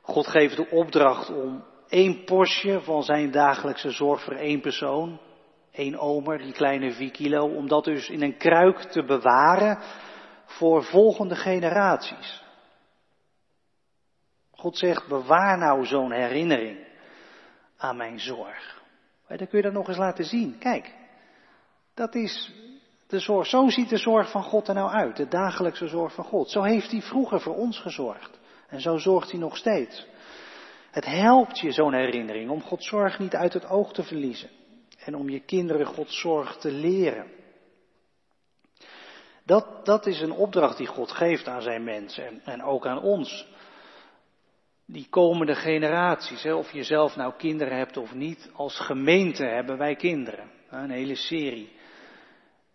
God 0.03 0.27
geeft 0.27 0.57
de 0.57 0.71
opdracht 0.71 1.31
om 1.31 1.65
één 1.89 2.25
portje 2.25 2.81
van 2.81 3.03
zijn 3.03 3.31
dagelijkse 3.31 3.91
zorg 3.91 4.23
voor 4.23 4.35
één 4.35 4.61
persoon, 4.61 5.21
één 5.81 5.99
omer, 5.99 6.39
die 6.39 6.53
kleine 6.53 6.93
vier 6.93 7.11
kilo, 7.11 7.47
om 7.55 7.69
dat 7.69 7.85
dus 7.85 8.09
in 8.09 8.23
een 8.23 8.37
kruik 8.37 8.79
te 8.79 9.05
bewaren 9.05 9.79
voor 10.45 10.85
volgende 10.85 11.35
generaties. 11.35 12.43
God 14.51 14.79
zegt, 14.79 15.09
bewaar 15.09 15.59
nou 15.59 15.87
zo'n 15.87 16.13
herinnering 16.13 16.87
aan 17.77 17.97
mijn 17.97 18.21
zorg. 18.21 18.83
Dan 19.29 19.49
kun 19.49 19.59
je 19.59 19.63
dat 19.63 19.73
nog 19.73 19.89
eens 19.89 19.97
laten 19.97 20.25
zien. 20.25 20.59
Kijk, 20.59 20.95
dat 21.95 22.15
is 22.15 22.53
de 23.07 23.19
zorg. 23.19 23.47
Zo 23.47 23.69
ziet 23.69 23.89
de 23.89 23.97
zorg 23.97 24.31
van 24.31 24.43
God 24.43 24.69
er 24.69 24.75
nou 24.75 24.91
uit, 24.91 25.17
de 25.17 25.29
dagelijkse 25.29 25.89
zorg 25.89 26.15
van 26.15 26.25
God. 26.25 26.51
Zo 26.51 26.63
heeft 26.63 26.91
hij 26.91 27.03
vroeger 27.03 27.41
voor 27.41 27.55
ons 27.55 27.79
gezorgd. 27.79 28.39
En 28.69 28.81
zo 28.81 28.97
zorgt 28.97 29.31
hij 29.31 29.41
nog 29.41 29.57
steeds. 29.57 30.07
Het 30.91 31.05
helpt 31.05 31.59
je, 31.59 31.73
zo'n 31.73 31.95
herinnering, 31.95 32.51
om 32.51 32.63
Gods 32.63 32.89
zorg 32.89 33.19
niet 33.19 33.35
uit 33.35 33.53
het 33.53 33.69
oog 33.69 33.93
te 33.93 34.03
verliezen. 34.03 34.60
En 35.05 35.15
om 35.15 35.29
je 35.29 35.41
kinderen 35.41 35.87
Gods 35.87 36.21
zorg 36.21 36.57
te 36.57 36.71
leren. 36.71 37.31
Dat, 39.45 39.85
dat 39.85 40.07
is 40.07 40.21
een 40.21 40.33
opdracht 40.33 40.77
die 40.77 40.87
God 40.87 41.11
geeft 41.11 41.47
aan 41.47 41.63
zijn 41.63 41.85
mensen 41.85 42.27
en, 42.27 42.41
en 42.45 42.63
ook 42.63 42.87
aan 42.87 43.03
ons. 43.03 43.47
Die 44.87 45.07
komende 45.11 45.55
generaties, 45.55 46.43
hè, 46.43 46.55
of 46.55 46.73
je 46.73 46.83
zelf 46.83 47.17
nou 47.17 47.33
kinderen 47.37 47.77
hebt 47.77 47.97
of 47.97 48.15
niet, 48.15 48.51
als 48.53 48.79
gemeente 48.79 49.45
hebben 49.45 49.79
wij 49.79 49.97
kinderen. 49.97 50.51
Een 50.71 50.91
hele 50.91 51.15
serie. 51.15 51.73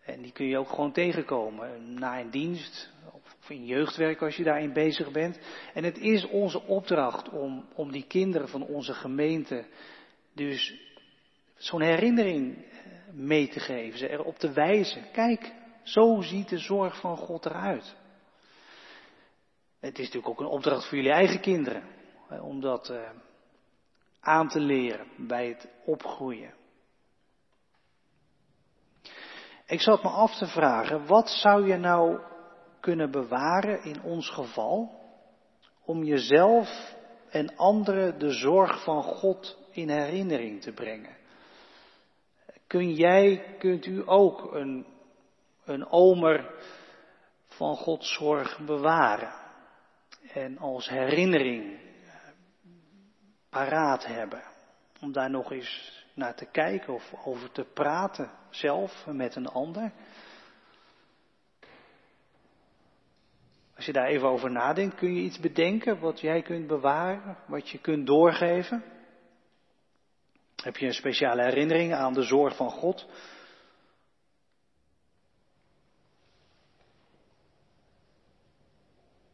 En 0.05 0.21
die 0.21 0.31
kun 0.31 0.45
je 0.45 0.57
ook 0.57 0.69
gewoon 0.69 0.91
tegenkomen 0.91 1.93
na 1.93 2.19
een 2.19 2.29
dienst 2.29 2.93
of 3.45 3.49
in 3.49 3.65
jeugdwerk 3.65 4.21
als 4.21 4.35
je 4.35 4.43
daarin 4.43 4.73
bezig 4.73 5.11
bent. 5.11 5.39
En 5.73 5.83
het 5.83 5.97
is 5.97 6.27
onze 6.27 6.61
opdracht 6.61 7.29
om, 7.29 7.65
om 7.75 7.91
die 7.91 8.05
kinderen 8.07 8.47
van 8.47 8.63
onze 8.65 8.93
gemeente 8.93 9.65
dus 10.33 10.84
zo'n 11.55 11.81
herinnering 11.81 12.57
eh, 12.57 13.13
mee 13.13 13.47
te 13.47 13.59
geven, 13.59 13.97
ze 13.97 14.09
erop 14.09 14.37
te 14.37 14.51
wijzen. 14.51 15.11
Kijk, 15.11 15.53
zo 15.83 16.21
ziet 16.21 16.49
de 16.49 16.57
zorg 16.57 16.99
van 16.99 17.17
God 17.17 17.45
eruit. 17.45 17.95
Het 19.79 19.99
is 19.99 20.05
natuurlijk 20.05 20.27
ook 20.27 20.39
een 20.39 20.53
opdracht 20.53 20.87
voor 20.87 20.97
jullie 20.97 21.11
eigen 21.11 21.39
kinderen, 21.39 21.83
om 22.41 22.61
dat 22.61 22.89
uh, 22.89 23.09
aan 24.19 24.47
te 24.47 24.59
leren 24.59 25.07
bij 25.17 25.47
het 25.47 25.67
opgroeien. 25.85 26.53
Ik 29.65 29.81
zat 29.81 30.03
me 30.03 30.09
af 30.09 30.37
te 30.37 30.47
vragen, 30.47 31.05
wat 31.05 31.29
zou 31.29 31.67
je 31.67 31.77
nou 31.77 32.19
kunnen 32.79 33.11
bewaren 33.11 33.83
in 33.83 34.01
ons 34.01 34.29
geval, 34.29 35.01
om 35.85 36.03
jezelf 36.03 36.95
en 37.29 37.55
anderen 37.55 38.19
de 38.19 38.29
zorg 38.29 38.83
van 38.83 39.03
God 39.03 39.57
in 39.71 39.89
herinnering 39.89 40.61
te 40.61 40.71
brengen? 40.71 41.15
Kun 42.75 42.93
jij, 42.93 43.55
kunt 43.59 43.85
u 43.85 44.01
ook 44.05 44.53
een, 44.53 44.85
een 45.65 45.87
omer 45.87 46.53
van 47.47 47.75
Gods 47.75 48.13
zorg 48.13 48.59
bewaren 48.65 49.33
en 50.33 50.57
als 50.57 50.89
herinnering 50.89 51.79
paraat 53.49 54.05
hebben, 54.05 54.43
om 55.01 55.11
daar 55.11 55.29
nog 55.29 55.51
eens 55.51 56.03
naar 56.13 56.35
te 56.35 56.45
kijken 56.45 56.93
of 56.93 57.13
over 57.25 57.51
te 57.51 57.63
praten 57.73 58.31
zelf 58.49 59.05
met 59.05 59.35
een 59.35 59.47
ander. 59.47 59.91
Als 63.75 63.85
je 63.85 63.93
daar 63.93 64.07
even 64.07 64.27
over 64.27 64.51
nadenkt, 64.51 64.95
kun 64.95 65.13
je 65.13 65.21
iets 65.21 65.39
bedenken 65.39 65.99
wat 65.99 66.19
jij 66.19 66.41
kunt 66.41 66.67
bewaren, 66.67 67.37
wat 67.47 67.69
je 67.69 67.79
kunt 67.79 68.07
doorgeven? 68.07 68.94
Heb 70.65 70.77
je 70.77 70.85
een 70.85 70.93
speciale 70.93 71.43
herinnering 71.43 71.93
aan 71.93 72.13
de 72.13 72.21
zorg 72.21 72.55
van 72.55 72.69
God? 72.69 73.07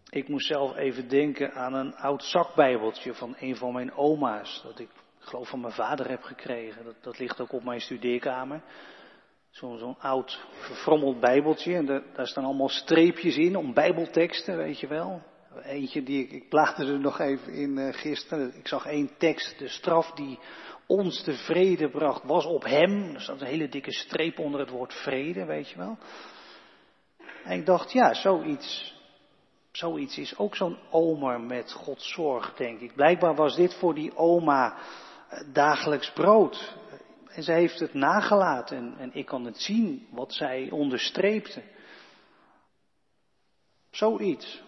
Ik 0.10 0.28
moest 0.28 0.48
zelf 0.48 0.76
even 0.76 1.10
denken 1.10 1.54
aan 1.54 1.74
een 1.74 1.96
oud 1.96 2.24
zakbijbeltje 2.24 3.14
van 3.14 3.36
een 3.40 3.56
van 3.56 3.74
mijn 3.74 3.94
oma's, 3.94 4.62
dat 4.64 4.80
ik, 4.80 4.90
ik 4.90 5.26
geloof 5.26 5.50
van 5.50 5.62
mijn 5.62 5.74
vader 5.74 6.10
heb 6.10 6.22
gekregen. 6.22 6.84
Dat, 6.84 6.96
dat 7.02 7.20
ligt 7.20 7.42
ook 7.42 7.52
op 7.52 7.64
mijn 7.64 7.82
studeerkamer. 7.82 8.62
Zo'n 9.50 10.00
oud 10.00 10.46
verfrommeld 10.50 11.20
bijbeltje. 11.20 11.76
En 11.76 11.86
daar, 11.86 12.28
staan 12.28 12.46
allemaal 12.46 12.70
streepjes 12.70 13.38
in 13.38 13.56
om 13.56 13.74
bijbelteksten, 13.74 14.58
weet 14.58 14.80
je 14.80 14.88
wel. 14.88 15.22
Eentje 15.64 16.04
die 16.04 16.24
ik, 16.24 16.32
ik 16.32 16.50
plaatste 16.50 16.86
er 16.86 17.00
nog 17.00 17.20
even 17.20 17.54
in 17.54 17.78
uh, 17.78 17.94
gisteren. 17.94 18.56
Ik 18.56 18.68
zag 18.68 18.86
één 18.86 19.18
tekst. 19.18 19.60
De 19.60 19.68
straf 19.68 20.12
die 20.12 20.40
ons 20.92 21.24
de 21.24 21.34
vrede 21.34 21.90
bracht 21.90 22.24
was 22.24 22.46
op 22.46 22.64
hem. 22.64 23.16
Er 23.16 23.22
staat 23.22 23.42
een 23.42 23.48
hele 23.48 23.70
dikke 23.70 23.94
streep 23.94 24.40
onder 24.40 24.60
het 24.60 24.70
woord 24.70 24.94
vrede, 24.94 25.46
weet 25.46 25.70
je 25.70 25.78
wel. 25.78 25.98
En 27.44 27.60
ik 27.60 27.66
dacht, 27.66 27.92
ja, 27.92 28.14
zoiets. 28.14 29.00
Zoiets 29.72 30.18
is 30.18 30.38
ook 30.38 30.56
zo'n 30.56 30.78
omer 30.90 31.42
met 31.42 31.72
Gods 31.72 32.14
zorg, 32.14 32.54
denk 32.54 32.80
ik. 32.80 32.96
Blijkbaar 32.96 33.36
was 33.36 33.56
dit 33.56 33.74
voor 33.74 33.94
die 33.94 34.16
oma 34.16 34.78
eh, 35.30 35.54
dagelijks 35.54 36.12
brood. 36.12 36.76
En 37.28 37.44
zij 37.44 37.60
heeft 37.60 37.80
het 37.80 37.94
nagelaten 37.94 38.78
en, 38.78 38.96
en 38.98 39.10
ik 39.14 39.26
kan 39.26 39.46
het 39.46 39.58
zien 39.58 40.08
wat 40.12 40.34
zij 40.34 40.70
onderstreepte. 40.72 41.64
Zoiets. 43.92 44.62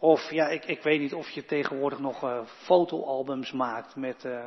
Of 0.00 0.30
ja, 0.30 0.48
ik, 0.48 0.64
ik 0.64 0.82
weet 0.82 1.00
niet 1.00 1.14
of 1.14 1.30
je 1.30 1.44
tegenwoordig 1.44 1.98
nog 1.98 2.24
uh, 2.24 2.44
fotoalbums 2.44 3.52
maakt 3.52 3.96
met, 3.96 4.24
uh, 4.24 4.46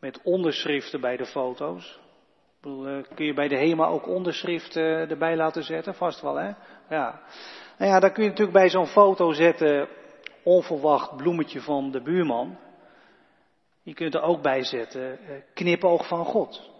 met 0.00 0.20
onderschriften 0.22 1.00
bij 1.00 1.16
de 1.16 1.26
foto's. 1.26 2.00
Bedoel, 2.60 2.88
uh, 2.88 3.04
kun 3.14 3.26
je 3.26 3.34
bij 3.34 3.48
de 3.48 3.56
HEMA 3.56 3.86
ook 3.86 4.06
onderschriften 4.06 4.82
erbij 4.82 5.36
laten 5.36 5.62
zetten? 5.62 5.94
Vast 5.94 6.20
wel, 6.20 6.34
hè? 6.34 6.52
Ja. 6.88 7.20
Nou 7.78 7.90
ja, 7.90 8.00
dan 8.00 8.12
kun 8.12 8.22
je 8.22 8.28
natuurlijk 8.28 8.56
bij 8.58 8.70
zo'n 8.70 8.86
foto 8.86 9.32
zetten, 9.32 9.88
onverwacht 10.42 11.16
bloemetje 11.16 11.60
van 11.60 11.90
de 11.90 12.02
buurman. 12.02 12.58
Je 13.82 13.94
kunt 13.94 14.14
er 14.14 14.22
ook 14.22 14.42
bij 14.42 14.62
zetten, 14.62 15.18
knipoog 15.54 16.06
van 16.06 16.24
God. 16.24 16.70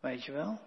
Weet 0.00 0.24
je 0.24 0.32
wel? 0.32 0.58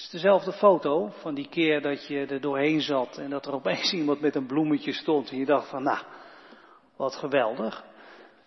Het 0.00 0.08
is 0.08 0.20
dezelfde 0.20 0.52
foto 0.52 1.08
van 1.08 1.34
die 1.34 1.48
keer 1.48 1.82
dat 1.82 2.06
je 2.06 2.26
er 2.26 2.40
doorheen 2.40 2.80
zat 2.80 3.18
en 3.18 3.30
dat 3.30 3.46
er 3.46 3.52
opeens 3.52 3.92
iemand 4.00 4.20
met 4.20 4.34
een 4.34 4.46
bloemetje 4.46 4.92
stond 4.92 5.30
en 5.30 5.38
je 5.38 5.44
dacht 5.44 5.68
van, 5.68 5.82
nou, 5.82 5.98
wat 6.96 7.14
geweldig. 7.14 7.84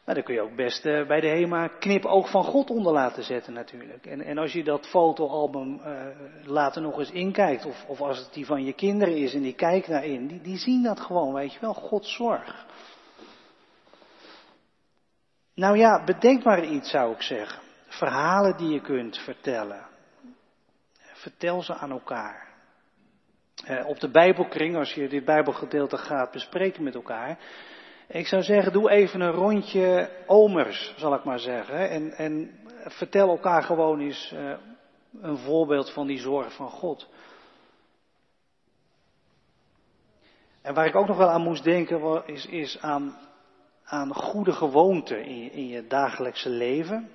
Maar 0.06 0.16
dan 0.16 0.24
kun 0.24 0.34
je 0.34 0.42
ook 0.42 0.56
best 0.56 0.86
uh, 0.86 1.08
bij 1.08 1.20
de 1.20 1.28
HEMA 1.28 1.68
knipoog 1.68 2.30
van 2.30 2.44
God 2.44 2.70
onder 2.70 2.94
laten 2.94 3.24
zetten 3.24 3.54
natuurlijk. 3.54 4.06
En, 4.06 4.22
en 4.22 4.38
als 4.38 4.54
je 4.54 4.64
dat 4.64 4.88
fotoalbum 4.88 5.80
uh, 5.86 6.08
later 6.44 6.82
nog 6.82 7.00
eens 7.00 7.12
inkijkt, 7.12 7.66
of, 7.66 7.86
of 7.88 8.02
als 8.02 8.18
het 8.18 8.34
die 8.34 8.46
van 8.46 8.66
je 8.66 8.74
kinderen 8.74 9.16
is 9.16 9.34
en 9.34 9.42
die 9.42 9.56
kijkt 9.56 9.88
daarin, 9.88 10.28
die, 10.28 10.42
die 10.42 10.58
zien 10.58 10.84
dat 10.84 11.00
gewoon, 11.00 11.34
weet 11.34 11.54
je 11.54 11.60
wel, 11.60 11.74
Gods 11.74 12.16
zorg. 12.16 12.66
Nou 15.56 15.78
ja, 15.78 16.04
bedenk 16.04 16.44
maar 16.44 16.66
iets 16.66 16.90
zou 16.90 17.14
ik 17.14 17.22
zeggen. 17.22 17.62
Verhalen 17.88 18.58
die 18.58 18.70
je 18.70 18.82
kunt 18.82 19.18
vertellen. 19.18 19.92
Vertel 21.24 21.62
ze 21.62 21.74
aan 21.74 21.92
elkaar. 21.92 22.48
Eh, 23.66 23.88
op 23.88 24.00
de 24.00 24.10
Bijbelkring, 24.10 24.76
als 24.76 24.94
je 24.94 25.08
dit 25.08 25.26
Bijbelgedeelte 25.26 25.98
gaat 25.98 26.32
bespreken 26.32 26.84
met 26.84 26.96
elkaar. 26.96 27.38
Ik 28.08 28.28
zou 28.28 28.42
zeggen, 28.42 28.74
doe 28.74 28.90
even 28.90 29.22
een 29.22 29.32
rondje 29.32 30.10
omers, 30.28 30.94
zal 30.98 31.14
ik 31.14 31.24
maar 31.24 31.40
zeggen. 31.40 31.90
En, 31.90 32.12
en 32.12 32.60
vertel 32.86 33.30
elkaar 33.30 33.64
gewoon 33.64 34.00
eens 34.00 34.32
uh, 34.34 34.54
een 35.22 35.38
voorbeeld 35.38 35.92
van 35.92 36.08
die 36.08 36.20
zorg 36.20 36.54
van 36.54 36.70
God. 36.70 37.10
En 40.62 40.74
waar 40.74 40.86
ik 40.86 40.96
ook 40.96 41.08
nog 41.08 41.18
wel 41.18 41.30
aan 41.30 41.44
moest 41.44 41.64
denken, 41.64 42.24
is, 42.26 42.46
is 42.46 42.82
aan, 42.82 43.18
aan 43.84 44.14
goede 44.14 44.52
gewoonten 44.52 45.26
in, 45.26 45.52
in 45.52 45.68
je 45.68 45.88
dagelijkse 45.88 46.50
leven. 46.50 47.10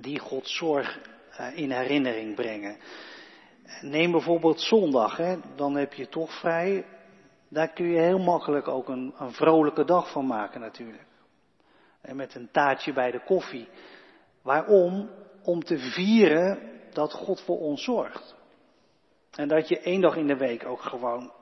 Die 0.00 0.18
Gods 0.18 0.56
zorg 0.56 1.10
in 1.54 1.70
herinnering 1.70 2.34
brengen. 2.34 2.76
Neem 3.80 4.10
bijvoorbeeld 4.10 4.60
zondag, 4.60 5.16
hè, 5.16 5.36
dan 5.56 5.76
heb 5.76 5.92
je 5.92 6.08
toch 6.08 6.38
vrij. 6.40 6.86
Daar 7.48 7.72
kun 7.72 7.86
je 7.86 8.00
heel 8.00 8.18
makkelijk 8.18 8.68
ook 8.68 8.88
een, 8.88 9.14
een 9.18 9.32
vrolijke 9.32 9.84
dag 9.84 10.10
van 10.10 10.26
maken 10.26 10.60
natuurlijk. 10.60 11.06
En 12.00 12.16
met 12.16 12.34
een 12.34 12.48
taartje 12.50 12.92
bij 12.92 13.10
de 13.10 13.24
koffie. 13.24 13.68
Waarom? 14.42 15.10
Om 15.42 15.64
te 15.64 15.78
vieren 15.78 16.70
dat 16.92 17.12
God 17.12 17.40
voor 17.40 17.58
ons 17.58 17.84
zorgt. 17.84 18.34
En 19.30 19.48
dat 19.48 19.68
je 19.68 19.80
één 19.80 20.00
dag 20.00 20.16
in 20.16 20.26
de 20.26 20.36
week 20.36 20.66
ook 20.66 20.80
gewoon 20.80 21.32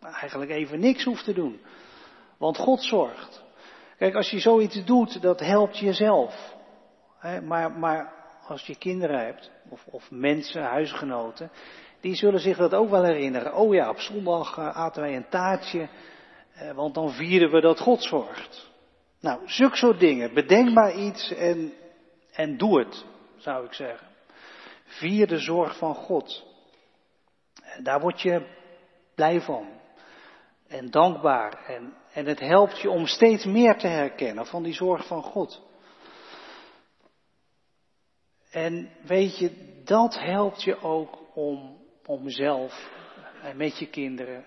eigenlijk 0.00 0.50
even 0.50 0.80
niks 0.80 1.04
hoeft 1.04 1.24
te 1.24 1.32
doen. 1.32 1.60
Want 2.38 2.58
God 2.58 2.82
zorgt. 2.82 3.42
Kijk, 3.98 4.14
als 4.14 4.30
je 4.30 4.38
zoiets 4.38 4.84
doet, 4.84 5.22
dat 5.22 5.40
helpt 5.40 5.78
jezelf. 5.78 6.54
Maar, 7.42 7.72
maar 7.72 8.23
als 8.48 8.66
je 8.66 8.76
kinderen 8.76 9.24
hebt, 9.24 9.50
of, 9.68 9.86
of 9.86 10.10
mensen, 10.10 10.62
huisgenoten, 10.62 11.50
die 12.00 12.14
zullen 12.14 12.40
zich 12.40 12.56
dat 12.56 12.74
ook 12.74 12.90
wel 12.90 13.04
herinneren. 13.04 13.54
Oh 13.54 13.74
ja, 13.74 13.88
op 13.90 14.00
zondag 14.00 14.58
eh, 14.58 14.76
aten 14.76 15.02
wij 15.02 15.16
een 15.16 15.28
taartje, 15.28 15.88
eh, 16.54 16.70
want 16.70 16.94
dan 16.94 17.12
vieren 17.12 17.50
we 17.50 17.60
dat 17.60 17.80
God 17.80 18.02
zorgt. 18.02 18.70
Nou, 19.20 19.40
zulke 19.44 19.76
soort 19.76 20.00
dingen. 20.00 20.34
Bedenk 20.34 20.70
maar 20.70 20.94
iets 20.94 21.34
en, 21.34 21.72
en 22.32 22.56
doe 22.56 22.78
het, 22.78 23.04
zou 23.36 23.64
ik 23.64 23.72
zeggen. 23.72 24.06
Vier 24.84 25.26
de 25.26 25.38
zorg 25.38 25.76
van 25.76 25.94
God. 25.94 26.44
Daar 27.82 28.00
word 28.00 28.20
je 28.20 28.46
blij 29.14 29.40
van. 29.40 29.68
En 30.68 30.90
dankbaar. 30.90 31.64
En, 31.66 31.94
en 32.12 32.26
het 32.26 32.40
helpt 32.40 32.80
je 32.80 32.90
om 32.90 33.06
steeds 33.06 33.44
meer 33.44 33.76
te 33.76 33.86
herkennen 33.86 34.46
van 34.46 34.62
die 34.62 34.74
zorg 34.74 35.06
van 35.06 35.22
God. 35.22 35.62
En 38.54 38.90
weet 39.02 39.38
je, 39.38 39.50
dat 39.84 40.18
helpt 40.18 40.62
je 40.62 40.80
ook 40.80 41.18
om, 41.34 41.76
om 42.06 42.28
zelf 42.28 42.90
en 43.42 43.56
met 43.56 43.78
je 43.78 43.86
kinderen 43.86 44.44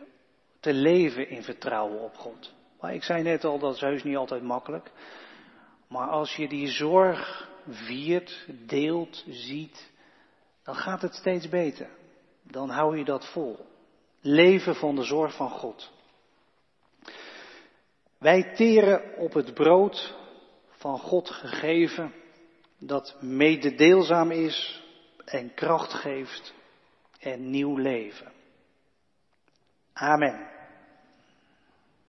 te 0.60 0.74
leven 0.74 1.30
in 1.30 1.44
vertrouwen 1.44 2.02
op 2.02 2.16
God. 2.16 2.54
Maar 2.80 2.94
ik 2.94 3.04
zei 3.04 3.24
net 3.24 3.44
al, 3.44 3.60
dat 3.60 3.76
is 3.76 3.82
heus 3.82 4.04
niet 4.04 4.16
altijd 4.16 4.44
makkelijk. 4.44 4.92
Maar 5.88 6.08
als 6.08 6.36
je 6.36 6.48
die 6.48 6.68
zorg 6.68 7.50
viert, 7.70 8.48
deelt, 8.66 9.26
ziet, 9.28 9.92
dan 10.64 10.76
gaat 10.76 11.02
het 11.02 11.14
steeds 11.14 11.50
beter. 11.50 11.90
Dan 12.44 12.70
hou 12.70 12.98
je 12.98 13.06
dat 13.06 13.32
vol. 13.32 13.66
Leven 14.22 14.76
van 14.76 14.96
de 14.96 15.04
zorg 15.04 15.36
van 15.36 15.50
God. 15.50 15.92
Wij 18.18 18.54
teren 18.56 19.18
op 19.18 19.34
het 19.34 19.54
brood 19.54 20.16
van 20.70 21.00
God 21.00 21.30
gegeven, 21.30 22.14
dat 22.80 23.18
mededeelzaam 23.22 24.32
is 24.32 24.84
en 25.26 25.54
kracht 25.54 25.94
geeft 25.94 26.54
en 27.20 27.50
nieuw 27.50 27.78
leven. 27.78 28.32
Amen. 29.94 30.57